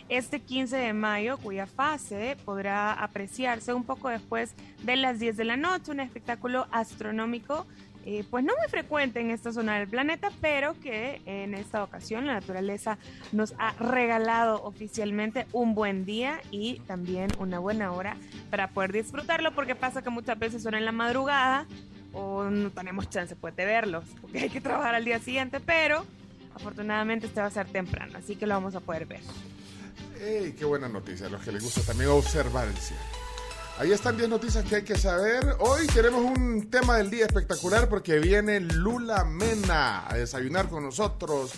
este 0.09 0.40
15 0.40 0.77
de 0.77 0.92
mayo, 0.92 1.37
cuya 1.38 1.66
fase 1.66 2.37
podrá 2.44 2.92
apreciarse 2.92 3.75
un 3.75 3.85
poco 3.85 4.09
después 4.09 4.55
de 4.85 4.97
las 4.97 5.18
10 5.18 5.37
de 5.37 5.44
la 5.44 5.57
noche. 5.57 5.90
Un 5.90 6.01
espectáculo 6.01 6.66
astronómico, 6.71 7.66
eh, 8.07 8.25
pues 8.31 8.44
no 8.44 8.55
muy 8.57 8.68
frecuente 8.71 9.21
en 9.21 9.31
esta 9.31 9.53
zona 9.53 9.79
del 9.79 9.88
planeta, 9.88 10.31
pero 10.40 10.79
que 10.81 11.21
en 11.27 11.55
esta 11.55 11.83
ocasión 11.83 12.27
la 12.27 12.35
naturaleza 12.35 12.99
nos 13.33 13.55
ha 13.59 13.73
regalado 13.73 14.62
oficialmente 14.62 15.47
un 15.53 15.75
buen 15.75 16.05
día 16.05 16.40
y 16.51 16.81
también 16.87 17.31
una 17.38 17.59
buena 17.59 17.92
hora 17.92 18.16
para 18.51 18.68
poder 18.68 18.92
disfrutarlo, 18.92 19.53
porque 19.55 19.75
pasa 19.75 20.03
que 20.03 20.11
muchas 20.11 20.38
veces 20.38 20.62
son 20.62 20.75
en 20.75 20.85
la 20.85 20.92
madrugada 20.92 21.66
o 22.12 22.44
no 22.44 22.71
tenemos 22.71 23.09
chance 23.11 23.37
pues, 23.37 23.55
de 23.57 23.64
verlos, 23.64 24.05
porque 24.21 24.38
hay 24.40 24.51
que 24.51 24.61
trabajar 24.61 24.94
al 24.94 25.05
día 25.05 25.18
siguiente, 25.18 25.61
pero 25.61 26.05
afortunadamente 26.55 27.27
este 27.27 27.40
va 27.40 27.47
a 27.47 27.51
ser 27.51 27.66
temprano, 27.66 28.18
así 28.18 28.37
que 28.37 28.47
lo 28.47 28.55
vamos 28.55 28.75
a 28.75 28.81
poder 28.81 29.07
ver. 29.07 29.21
¡Ey, 30.21 30.53
qué 30.53 30.64
buena 30.64 30.88
noticia! 30.88 31.27
A 31.27 31.31
los 31.31 31.42
que 31.42 31.53
les 31.53 31.62
gusta 31.62 31.81
también 31.83 32.11
cielo. 32.23 32.51
Ahí 33.79 33.92
están 33.92 34.16
10 34.16 34.29
noticias 34.29 34.64
que 34.64 34.77
hay 34.77 34.83
que 34.83 34.99
saber. 34.99 35.55
Hoy 35.61 35.87
tenemos 35.87 36.21
un 36.21 36.68
tema 36.68 36.97
del 36.99 37.11
día 37.11 37.27
espectacular 37.27 37.88
porque 37.88 38.18
viene 38.18 38.59
Lula 38.59 39.23
Mena 39.25 40.09
a 40.09 40.14
desayunar 40.14 40.68
con 40.68 40.83
nosotros. 40.83 41.53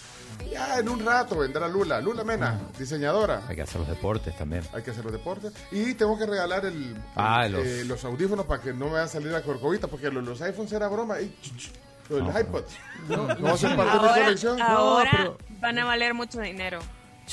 Ya 0.48 0.78
en 0.78 0.88
un 0.88 1.04
rato 1.04 1.38
vendrá 1.38 1.68
Lula. 1.68 2.00
Lula 2.00 2.24
Mena, 2.24 2.58
diseñadora. 2.78 3.42
Hay 3.48 3.56
que 3.56 3.62
hacer 3.62 3.80
los 3.80 3.88
deportes 3.88 4.36
también. 4.36 4.62
Hay 4.72 4.82
que 4.82 4.90
hacer 4.90 5.04
los 5.04 5.12
deportes. 5.12 5.52
Y 5.70 5.94
tengo 5.94 6.18
que 6.18 6.26
regalar 6.26 6.64
el, 6.66 6.96
Ah, 7.16 7.46
el- 7.46 7.52
los- 7.52 7.66
eh, 7.66 7.84
los 7.84 8.04
audífonos 8.04 8.46
para 8.46 8.62
que 8.62 8.72
no 8.72 8.86
me 8.86 8.92
vayan 8.92 9.06
a 9.06 9.08
salir 9.08 9.28
la 9.32 9.42
corcovita, 9.42 9.86
porque 9.88 10.10
los, 10.10 10.24
los 10.24 10.40
iPhones 10.42 10.72
era 10.72 10.88
broma. 10.88 11.16
Ch, 11.18 11.72
los 12.08 12.22
No, 12.22 12.40
iPods. 12.40 12.72
No, 13.08 13.26
no 13.34 13.48
hacen 13.54 13.76
parte 13.76 13.92
de 13.92 13.98
mi 14.00 14.06
Ahora, 14.08 14.24
colección. 14.24 14.60
ahora 14.62 15.10
pero- 15.16 15.38
van 15.60 15.78
a 15.78 15.84
valer 15.84 16.14
mucho 16.14 16.40
dinero. 16.40 16.80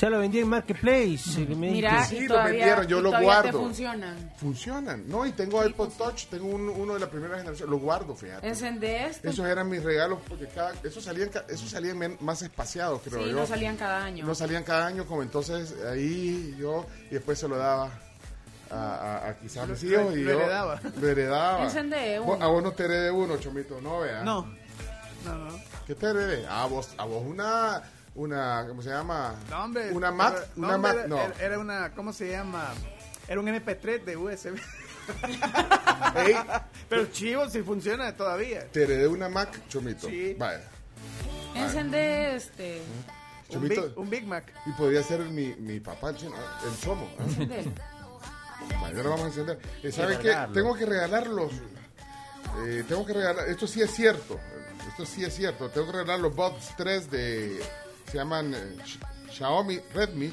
Ya 0.00 0.08
lo 0.10 0.20
vendí 0.20 0.38
en 0.38 0.48
Marketplace. 0.48 1.44
Mira, 1.56 2.04
Sí, 2.04 2.18
y 2.18 2.28
lo 2.28 2.42
vendieron, 2.44 2.86
yo 2.86 3.00
y 3.00 3.02
lo 3.02 3.10
te 3.10 3.20
guardo. 3.22 3.58
funcionan. 3.60 4.32
Funcionan. 4.36 5.08
No, 5.08 5.26
y 5.26 5.32
tengo 5.32 5.64
iPod 5.66 5.88
Touch, 5.98 6.26
tengo 6.26 6.46
un- 6.46 6.68
uno 6.68 6.94
de 6.94 7.00
la 7.00 7.08
primera 7.10 7.36
generación. 7.36 7.68
Lo 7.68 7.78
guardo, 7.78 8.14
fíjate. 8.14 8.46
Encendé 8.46 9.06
esto. 9.06 9.28
Esos 9.28 9.44
eran 9.46 9.68
mis 9.68 9.82
regalos 9.82 10.20
porque 10.28 10.46
cada, 10.46 10.72
esos 10.84 11.02
salían, 11.02 11.30
esos 11.48 11.68
salían 11.68 12.16
más 12.20 12.42
espaciados, 12.42 13.00
creo 13.02 13.24
Sí, 13.24 13.30
yo. 13.30 13.36
no 13.36 13.46
salían 13.46 13.76
cada 13.76 14.04
año. 14.04 14.24
No 14.24 14.34
salían 14.36 14.62
cada 14.62 14.86
año, 14.86 15.04
como 15.04 15.22
entonces 15.22 15.74
ahí 15.90 16.54
yo, 16.58 16.86
y 17.10 17.14
después 17.14 17.36
se 17.38 17.48
lo 17.48 17.56
daba 17.56 17.90
a, 18.70 18.74
a, 18.76 19.28
a 19.30 19.34
quizás 19.38 19.64
a 19.64 19.66
mis 19.66 19.82
Lo- 19.82 19.90
hijos 20.02 20.14
y 20.16 20.22
lo 20.22 20.30
yo 20.32 20.40
heredaba. 20.40 20.80
lo 21.00 21.08
heredaba. 21.08 21.64
Encendé 21.64 22.20
uno. 22.20 22.44
A 22.44 22.46
vos 22.46 22.62
no 22.62 22.70
te 22.72 22.84
heredé 22.84 23.10
uno, 23.10 23.36
Chomito, 23.38 23.80
no 23.80 24.00
vea. 24.00 24.22
No. 24.22 24.42
No, 25.24 25.34
no. 25.34 25.58
¿Qué 25.86 25.94
te 25.96 26.06
heredé? 26.06 26.46
A 26.46 26.66
vos, 26.66 26.90
a 26.98 27.04
vos 27.04 27.24
una, 27.26 27.82
una, 28.14 28.64
¿cómo 28.68 28.82
se 28.82 28.90
llama? 28.90 29.34
No, 29.50 29.64
hombre. 29.64 29.92
Una 29.92 30.10
Mac, 30.10 30.34
no, 30.56 30.66
una 30.66 30.74
hombre, 30.76 30.92
Mac, 30.92 30.98
era, 31.00 31.08
no. 31.08 31.20
era- 31.40 31.58
una, 31.58 31.90
¿cómo 31.94 32.12
se 32.12 32.30
llama? 32.30 32.72
Era 33.28 33.40
un 33.40 33.46
MP3 33.48 34.04
de 34.04 34.16
USB. 34.16 34.56
Ey, 36.16 36.34
Pero 36.88 37.06
chivo, 37.06 37.48
si 37.48 37.62
funciona 37.62 38.14
todavía. 38.16 38.66
te 38.70 38.82
heredé 38.84 39.06
una 39.08 39.28
Mac, 39.28 39.58
Chomito. 39.68 40.08
Sí. 40.08 40.34
Vaya. 40.38 40.62
Encendé 41.54 42.36
este. 42.36 42.82
Un 43.48 43.54
Chomito, 43.54 43.82
Big, 43.88 43.98
un 43.98 44.10
Big 44.10 44.26
Mac. 44.26 44.52
y 44.66 44.72
podría 44.72 45.02
ser 45.02 45.20
mi, 45.20 45.54
mi 45.56 45.80
papá, 45.80 46.10
el, 46.10 46.16
chino, 46.16 46.34
el 46.36 46.80
chomo. 46.80 47.04
¿eh? 47.04 47.22
Encendé. 47.24 47.72
Vale, 48.82 48.96
ahora 48.98 49.08
vamos 49.10 49.24
a 49.24 49.28
encender. 49.28 49.58
Eh, 49.82 49.92
¿Saben 49.92 50.18
qué? 50.20 50.36
Tengo 50.52 50.74
que 50.74 50.84
regalarlos. 50.84 51.52
Eh, 52.66 52.84
tengo 52.88 53.06
que 53.06 53.12
regalar. 53.14 53.48
Esto 53.48 53.66
sí 53.66 53.80
es 53.80 53.90
cierto. 53.92 54.38
Esto 54.88 55.06
sí 55.06 55.24
es 55.24 55.34
cierto. 55.34 55.70
Tengo 55.70 55.86
que 55.86 55.92
regalar 55.92 56.20
los 56.20 56.34
Buds 56.34 56.74
3 56.76 57.10
de. 57.10 57.60
Se 58.10 58.16
llaman 58.18 58.54
eh, 58.54 58.76
Xiaomi 59.30 59.78
Redmi. 59.94 60.32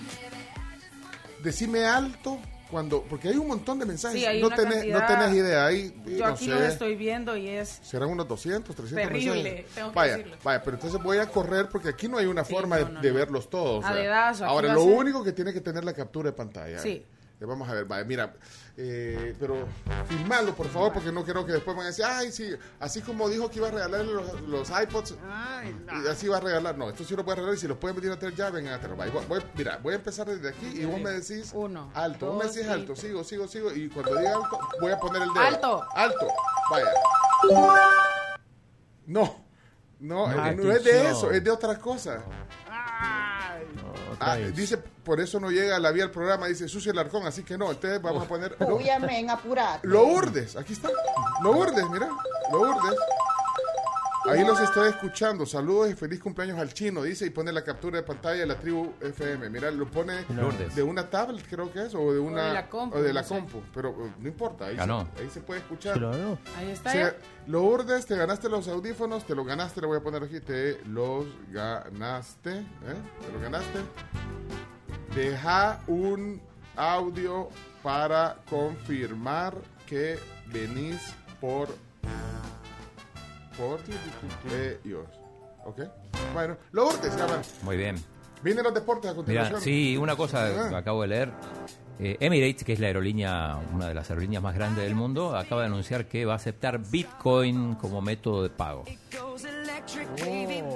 Decime 1.44 1.86
alto 1.86 2.40
cuando. 2.72 3.04
Porque 3.04 3.30
hay 3.30 3.36
un 3.38 3.48
montón 3.48 3.78
de 3.80 3.86
mensajes. 3.86 4.20
Sí, 4.24 4.42
no, 4.42 4.50
tenés, 4.50 4.86
no 4.88 5.06
tenés 5.06 5.34
idea. 5.34 5.66
Ahí, 5.66 5.94
eh, 6.08 6.18
Yo 6.18 6.26
no 6.28 6.34
aquí 6.34 6.46
sé. 6.46 6.52
los 6.52 6.62
estoy 6.62 6.96
viendo 6.96 7.36
y 7.38 7.50
es. 7.50 7.80
Serán 7.84 8.10
unos 8.10 8.28
200, 8.28 8.76
300 8.76 9.08
Terrible, 9.08 9.44
mensajes. 9.44 9.76
tengo 9.76 9.90
que 9.90 9.96
vaya, 9.96 10.18
decirlo. 10.18 10.38
vaya, 10.44 10.64
pero 10.64 10.76
entonces 10.78 11.04
voy 11.04 11.18
a 11.18 11.28
correr 11.28 11.70
porque 11.70 11.90
aquí 11.90 12.08
no 12.08 12.18
hay 12.18 12.26
una 12.26 12.44
Sí, 12.46 12.54
forma 12.54 12.80
no, 12.80 13.02
de, 13.02 13.12
verlos 13.12 13.50
todos. 13.50 13.84
o 13.84 13.88
A 13.88 13.92
sea. 13.94 14.02
dedazo, 14.02 14.44
aquí 14.46 14.54
Ahora, 14.54 14.74
lo 14.74 14.84
único 14.84 15.24
que 15.24 15.34
tiene 15.34 15.54
que 15.54 15.62
tener 15.62 15.84
la 15.84 15.94
captura 15.94 16.32
de 16.32 16.34
pantalla. 16.36 16.80
Sí. 16.80 16.90
Eh, 16.90 17.06
vamos 17.42 17.68
a 17.70 17.74
ver, 17.74 17.86
vaya, 17.86 18.04
mira, 18.06 18.34
eh, 18.78 19.36
pero 19.40 19.68
filmalo 20.08 20.56
por 20.56 20.68
favor 20.68 20.94
porque 20.94 21.12
no 21.12 21.24
quiero 21.24 21.46
que 21.46 21.52
después 21.52 21.76
van 21.76 21.86
a 21.86 21.90
decir, 21.90 22.06
ay, 22.06 22.32
sí, 22.32 22.50
así 22.80 23.02
como 23.02 23.28
dijo 23.30 23.50
que 23.50 23.58
iba 23.58 23.68
a 23.68 23.72
regalar 23.72 24.06
los, 24.06 24.42
los 24.44 24.70
iPods, 24.70 25.16
Ay, 25.30 25.76
así 26.10 26.28
va 26.28 26.38
a 26.38 26.40
regalar. 26.40 26.78
No, 26.78 26.90
esto 26.90 27.04
sí 27.04 27.16
lo 27.16 27.24
voy 27.24 27.34
a 27.34 27.36
regalar 27.36 27.56
y 27.56 27.60
si 27.60 27.68
los 27.68 27.78
pueden 27.78 27.96
venir 27.98 28.12
a 28.12 28.18
tener 28.20 28.34
ya, 28.36 28.50
vengan 28.50 28.74
a 28.74 28.78
tenerlo. 28.78 28.96
Vaya, 28.98 29.12
voy- 29.12 29.26
voy- 29.28 29.44
mira, 29.56 29.78
voy 29.78 29.94
a 29.94 29.98
empezar 29.98 30.28
desde 30.28 30.50
aquí 30.50 30.66
y 30.66 30.86
vos 30.86 31.00
me 31.00 31.12
decís 31.12 31.52
Uno, 31.54 31.92
alto, 31.94 32.28
vos 32.34 32.44
me 32.46 32.52
decís 32.52 32.68
alto, 32.70 32.94
tres. 32.94 33.00
sigo, 33.00 33.24
sigo, 33.24 33.48
sigo 33.48 33.72
y 33.74 33.90
cuando 33.90 34.16
diga 34.16 34.36
alto 34.36 34.58
voy 34.80 34.92
a 34.92 34.98
poner 34.98 35.22
el 35.24 35.30
dedo. 35.34 35.44
Alto. 35.46 35.86
Alto, 35.94 36.28
vaya. 36.72 36.88
No, 39.08 39.46
no, 40.00 40.28
No, 40.28 40.48
eh, 40.48 40.56
no 40.56 40.72
es 40.72 40.84
de 40.84 41.10
eso, 41.10 41.32
es 41.32 41.44
de 41.44 41.52
otra 41.52 41.78
cosa. 41.78 42.24
Ah, 44.20 44.36
dice, 44.38 44.78
por 44.78 45.20
eso 45.20 45.40
no 45.40 45.50
llega 45.52 45.78
la 45.80 45.92
vía 45.92 46.04
al 46.06 46.12
programa, 46.12 46.48
dice 46.48 46.68
Sucio 46.68 46.92
el 46.92 47.00
Arcón, 47.00 47.26
así 47.28 47.44
que 47.44 47.58
no, 47.58 47.72
entonces 47.72 48.02
vamos 48.02 48.26
a 48.26 48.28
poner... 48.28 48.56
lo- 48.60 48.76
Uy, 48.78 48.90
amén, 48.90 49.30
apurate. 49.30 49.88
lo 49.88 50.06
urdes, 50.06 50.56
aquí 50.56 50.74
está. 50.74 50.90
Lo 51.44 51.52
urdes, 51.52 51.84
mira. 51.90 52.10
Lo 52.52 52.60
urdes. 52.62 53.00
Ahí 54.28 54.44
los 54.46 54.60
estoy 54.60 54.90
escuchando. 54.90 55.46
Saludos 55.46 55.92
y 55.92 55.94
feliz 55.96 56.20
cumpleaños 56.20 56.58
al 56.60 56.74
chino, 56.74 57.04
dice, 57.04 57.26
y 57.26 57.30
pone 57.30 57.52
la 57.52 57.64
captura 57.64 57.98
de 57.98 58.04
pantalla 58.04 58.40
de 58.40 58.46
la 58.46 58.56
tribu 58.60 58.94
FM. 59.02 59.50
Mira, 59.50 59.70
lo 59.72 59.86
pone 59.90 60.26
Lourdes. 60.30 60.76
de 60.76 60.84
una 60.84 61.10
tablet, 61.10 61.46
creo 61.48 61.72
que 61.72 61.84
es, 61.86 61.94
o 61.96 62.12
de 62.12 62.20
una. 62.20 62.48
de 62.48 62.54
la 62.54 62.70
compu, 62.70 62.98
o 62.98 63.02
de 63.02 63.14
la 63.14 63.22
no 63.22 63.28
compu. 63.28 63.62
Pero 63.74 63.90
eh, 63.90 64.14
no 64.20 64.28
importa, 64.28 64.66
ahí, 64.66 64.76
Ganó. 64.76 65.08
se, 65.16 65.24
ahí 65.24 65.30
se 65.30 65.42
puede 65.42 65.60
escuchar. 65.60 66.00
No. 66.00 66.38
Ahí 66.58 66.72
está. 66.72 66.92
Sí, 66.92 66.98
ya. 66.98 67.16
lo 67.48 67.62
urdes, 67.64 68.06
te 68.06 68.16
ganaste 68.16 68.50
los 68.50 68.68
audífonos, 68.68 69.26
te 69.26 69.36
los 69.36 69.46
ganaste, 69.46 69.82
le 69.82 69.88
voy 69.88 69.98
a 69.98 70.02
poner 70.02 70.24
aquí, 70.24 70.40
te 70.40 70.80
los 70.86 71.26
ganaste, 71.52 72.52
¿eh? 72.60 72.64
Te 73.26 73.32
los 73.32 73.42
ganaste. 73.42 73.80
Deja 75.16 75.82
un 75.88 76.42
audio 76.76 77.50
para 77.84 78.38
confirmar 78.50 79.56
que 79.88 80.18
venís 80.48 81.14
por 81.40 81.70
por 83.58 83.80
ellos. 84.84 85.06
¿Ok? 85.66 85.82
Bueno, 86.34 86.58
van. 87.28 87.42
Muy 87.64 87.78
bien. 87.78 87.96
Vienen 88.44 88.64
los 88.64 88.74
deportes 88.74 89.10
a 89.10 89.14
Mira, 89.14 89.16
continuación. 89.16 89.62
sí, 89.62 89.98
una 89.98 90.16
cosa 90.16 90.46
Ah. 90.48 90.70
que 90.70 90.76
acabo 90.76 91.02
de 91.02 91.08
leer. 91.08 91.32
Eh, 91.98 92.18
Emirates, 92.20 92.64
que 92.66 92.74
es 92.74 92.80
la 92.80 92.88
aerolínea, 92.88 93.58
una 93.74 93.88
de 93.88 93.94
las 93.94 94.10
aerolíneas 94.10 94.44
más 94.44 94.54
grandes 94.54 94.84
del 94.84 94.96
mundo, 94.96 95.36
acaba 95.36 95.62
de 95.62 95.68
anunciar 95.68 96.08
que 96.08 96.26
va 96.26 96.34
a 96.34 96.36
aceptar 96.36 96.80
Bitcoin 96.80 97.76
como 97.76 98.02
método 98.02 98.44
de 98.44 98.50
pago. 98.50 98.84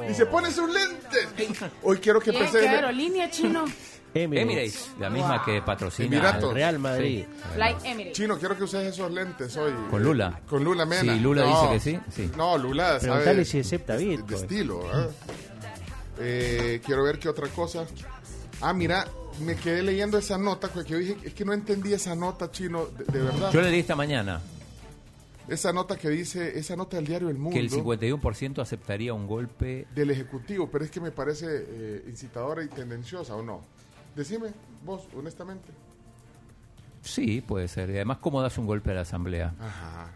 Y 0.10 0.14
se 0.14 0.26
pone 0.26 0.50
sus 0.52 0.70
lentes. 0.74 1.28
Hoy 1.84 1.98
quiero 1.98 2.20
que. 2.22 2.32
¿Qué 2.32 2.68
aerolínea 2.70 3.30
chino? 3.30 3.66
Emirates. 4.14 4.44
Emirates, 4.52 4.92
la 5.00 5.10
misma 5.10 5.38
Wow. 5.38 5.46
que 5.46 5.62
patrocina 5.62 6.08
Emiratos. 6.08 6.50
al 6.50 6.56
Real 6.56 6.80
Madrid. 6.80 7.26
Chino, 8.14 8.38
quiero 8.38 8.58
que 8.58 8.64
uses 8.64 8.86
esos 8.88 9.12
lentes 9.12 9.56
hoy. 9.58 9.72
Con 9.90 10.04
Lula. 10.04 10.42
Con 10.50 10.64
Lula 10.64 10.86
Mena. 10.86 11.02
Sí, 11.14 11.20
Lula 11.20 11.44
No. 11.46 11.72
dice 11.72 11.74
que 11.74 11.80
sí, 11.80 12.24
sí. 12.28 12.32
No, 12.38 12.58
Lula, 12.58 12.98
Preguntale 13.00 13.26
sabe. 13.34 13.46
si 13.46 13.60
acepta 13.60 13.94
de- 13.94 14.00
De 14.06 14.10
Bitcoin. 14.18 14.36
estilo, 14.36 14.82
¿eh? 14.84 15.10
Eh, 16.20 16.82
Quiero 16.86 17.04
ver 17.04 17.20
qué 17.20 17.30
otra 17.30 17.48
cosa. 17.50 17.86
Ah, 18.62 18.74
mira, 18.74 19.08
me 19.42 19.56
quedé 19.56 19.84
leyendo 19.84 20.18
esa 20.18 20.38
nota 20.38 20.68
porque 20.68 20.92
yo 20.92 20.98
dije, 20.98 21.18
es 21.24 21.34
que 21.34 21.46
no 21.46 21.54
entendí 21.54 21.94
esa 21.94 22.14
nota, 22.16 22.52
chino, 22.52 22.88
de, 22.88 23.06
de 23.06 23.20
verdad. 23.24 23.52
Yo 23.52 23.62
le 23.62 23.70
di 23.72 23.80
esta 23.80 23.96
mañana 23.96 24.42
Esa 25.48 25.74
nota 25.74 25.98
que 25.98 26.10
dice, 26.10 26.60
esa 26.60 26.76
nota 26.76 26.98
del 26.98 27.08
diario 27.08 27.28
El 27.30 27.38
Mundo. 27.40 27.56
que 27.56 27.60
el 27.60 27.72
51% 27.72 28.62
aceptaría 28.62 29.14
un 29.16 29.26
golpe. 29.26 29.88
del 29.96 30.12
Ejecutivo, 30.12 30.70
pero 30.70 30.86
es 30.86 30.92
que 30.92 31.00
me 31.02 31.10
parece 31.12 31.48
eh, 31.50 32.04
incitadora 32.08 32.64
y 32.64 32.68
tendenciosa, 32.68 33.34
¿o 33.36 33.42
no? 33.42 33.64
Decime, 34.16 34.50
vos, 34.86 35.08
honestamente. 35.16 35.68
Sí, 37.02 37.42
puede 37.42 37.68
ser. 37.68 37.90
Y 37.90 37.96
además, 37.96 38.18
¿cómo 38.20 38.42
das 38.42 38.58
un 38.58 38.66
golpe 38.68 38.92
a 38.92 38.96
la 38.96 39.02
Asamblea? 39.02 39.54
Ajá. 39.60 40.12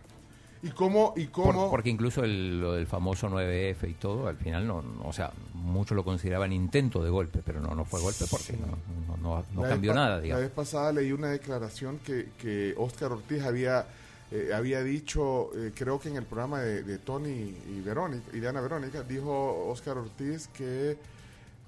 ¿Y 0.61 0.69
cómo? 0.69 1.13
Y 1.17 1.25
Por- 1.27 1.53
cómo 1.53 1.69
porque 1.69 1.89
incluso 1.89 2.23
el- 2.23 2.59
lo 2.61 2.73
del 2.73 2.87
famoso 2.87 3.27
9F 3.29 3.87
y 3.89 3.93
todo, 3.95 4.27
al 4.27 4.37
final 4.37 4.65
no, 4.65 4.81
no- 4.81 5.05
o 5.07 5.11
sea, 5.13 5.31
muchos 5.53 5.95
lo 5.95 6.05
consideraban 6.05 6.53
intento 6.53 7.03
de 7.03 7.09
golpe, 7.09 7.41
pero 7.45 7.59
no, 7.59 7.75
no 7.75 7.83
fue 7.83 7.99
golpe 8.01 8.25
porque 8.29 8.53
no, 8.53 9.17
no, 9.21 9.43
no- 9.53 9.61
cambió 9.63 9.93
nada, 9.93 10.19
La 10.21 10.37
vez 10.37 10.51
pasada 10.51 10.93
leí 10.93 11.11
una 11.11 11.29
declaración 11.29 11.99
que, 11.99 12.29
que 12.39 12.73
Oscar 12.77 13.11
Ortiz 13.11 13.43
había, 13.43 13.85
eh, 14.31 14.51
había 14.55 14.81
dicho, 14.83 15.49
eh, 15.57 15.73
creo 15.75 15.99
que 15.99 16.07
en 16.09 16.15
el 16.15 16.23
programa 16.23 16.61
de, 16.61 16.83
de 16.83 16.97
Tony 16.97 17.29
y 17.69 17.81
Verónica, 17.83 18.23
y 18.33 18.39
Diana 18.39 18.61
Verónica, 18.61 19.03
dijo 19.03 19.67
Oscar 19.69 19.97
Ortiz 19.97 20.47
que 20.47 20.97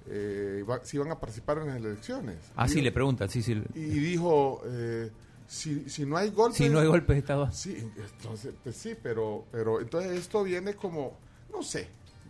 eh, 0.08 0.63
si 0.84 0.98
iban 0.98 1.12
a 1.12 1.20
participar 1.20 1.60
en 1.60 1.68
las 1.68 1.78
elecciones. 1.78 2.38
Ah, 2.56 2.68
sí, 2.68 2.82
le 2.82 2.91
preguntan, 2.91 3.30
sí, 3.30 3.41
sí. 3.41 3.62
Y, 3.74 3.80
dijo, 3.82 4.62
eh, 4.65 5.12
si, 5.48 5.89
si 5.89 6.06
no 6.06 6.18
hay 6.18 6.30
golpes... 6.30 6.58
Si 6.58 6.70
no 6.70 6.80
hay 6.80 6.88
golpes 6.88 7.15
de 7.15 7.20
Estado. 7.20 7.52
Sí, 7.52 7.91
entonces, 7.98 8.54
pues 8.63 8.76
sí, 8.76 8.96
pero, 9.02 9.46
pero 9.52 9.82
entonces 9.82 10.12
esto 10.12 10.44
viene 10.44 10.76
como, 10.76 11.18
no 11.52 11.63
sé, 11.63 11.88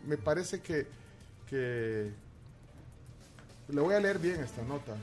me 0.07 0.17
parece 0.17 0.61
que, 0.61 0.87
que 1.49 2.11
le 3.67 3.81
voy 3.81 3.93
a 3.93 3.99
leer 3.99 4.19
bien 4.19 4.41
esta 4.41 4.61
nota. 4.63 4.95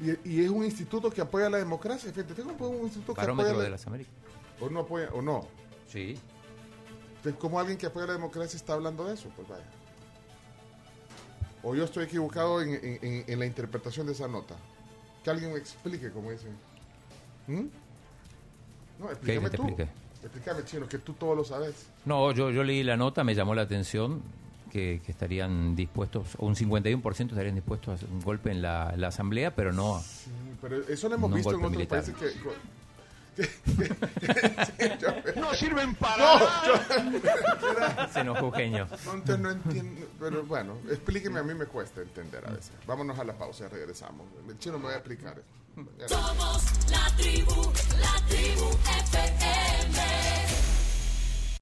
Y, 0.00 0.30
y 0.30 0.44
es 0.44 0.50
un 0.50 0.64
instituto 0.64 1.10
que 1.10 1.20
apoya 1.20 1.50
la 1.50 1.58
democracia. 1.58 2.12
Fíjate, 2.12 2.34
tengo 2.34 2.68
un 2.68 2.84
instituto 2.84 3.14
que 3.14 3.20
apoya 3.20 3.48
de 3.48 3.62
la, 3.64 3.68
las 3.70 3.86
Américas. 3.86 4.12
o 4.60 4.68
no 4.68 4.80
apoya 4.80 5.10
o 5.12 5.22
no. 5.22 5.48
Sí. 5.88 6.16
Entonces, 7.16 7.34
¿cómo 7.40 7.58
alguien 7.58 7.78
que 7.78 7.86
apoya 7.86 8.06
la 8.06 8.12
democracia 8.12 8.56
está 8.56 8.74
hablando 8.74 9.04
de 9.06 9.14
eso? 9.14 9.28
Pues 9.34 9.48
vaya. 9.48 9.64
O 11.68 11.74
yo 11.74 11.84
estoy 11.84 12.04
equivocado 12.04 12.62
en, 12.62 12.98
en- 13.26 13.38
la 13.38 13.44
interpretación 13.44 14.06
de 14.06 14.12
esa 14.12 14.26
nota. 14.26 14.56
Que 15.22 15.28
alguien 15.30 15.52
me 15.52 15.58
explique, 15.58 16.10
como 16.10 16.30
dicen. 16.30 16.56
¿Mm? 17.46 17.66
No, 19.00 19.10
explícame 19.10 19.50
tú. 19.50 19.62
explique? 19.64 19.90
Explícame, 20.22 20.64
chino, 20.64 20.88
que 20.88 20.98
tú 20.98 21.12
todo 21.12 21.34
lo 21.34 21.44
sabes. 21.44 21.86
No, 22.06 22.32
yo, 22.32 22.50
yo 22.50 22.64
leí 22.64 22.82
la 22.82 22.96
nota, 22.96 23.22
me 23.22 23.34
llamó 23.34 23.54
la 23.54 23.62
atención 23.62 24.22
que, 24.72 25.00
que 25.04 25.12
estarían 25.12 25.76
dispuestos, 25.76 26.34
un 26.38 26.54
51% 26.56 27.28
estarían 27.30 27.54
dispuestos 27.54 27.88
a 27.88 27.92
hacer 27.94 28.08
un 28.10 28.20
golpe 28.22 28.50
en 28.50 28.62
la, 28.62 28.94
la 28.96 29.08
asamblea, 29.08 29.54
pero 29.54 29.72
no. 29.72 30.00
Sí, 30.00 30.30
pero 30.60 30.76
eso 30.88 31.08
lo 31.08 31.14
hemos 31.16 31.30
No 31.30 31.36
visto 31.36 31.50
en 31.50 31.56
otros 31.56 31.70
militar. 31.72 32.02
países 32.02 32.14
que... 32.16 32.38
No 35.36 35.54
sirven 35.54 35.94
para 35.94 36.16
No, 36.16 36.38
nada. 36.38 38.08
Se 38.12 38.20
enojó 38.20 38.46
Eugenio. 38.46 38.88
No, 39.04 39.12
entonces 39.14 39.38
no 39.38 39.50
entiendo, 39.50 40.06
pero 40.18 40.44
bueno, 40.44 40.78
explíqueme, 40.90 41.40
a 41.40 41.42
mí 41.42 41.54
me 41.54 41.66
cuesta 41.66 42.00
entender 42.00 42.44
a 42.46 42.50
veces. 42.50 42.72
Vámonos 42.86 43.18
a 43.18 43.24
la 43.24 43.34
pausa 43.34 43.66
y 43.66 43.68
regresamos. 43.68 44.26
El 44.48 44.58
chino 44.58 44.78
me 44.78 44.86
va 44.86 44.92
a 44.92 44.96
explicar. 44.96 45.36
Somos 46.08 46.64
la 46.90 47.06
tribu, 47.16 47.72
la 48.00 48.26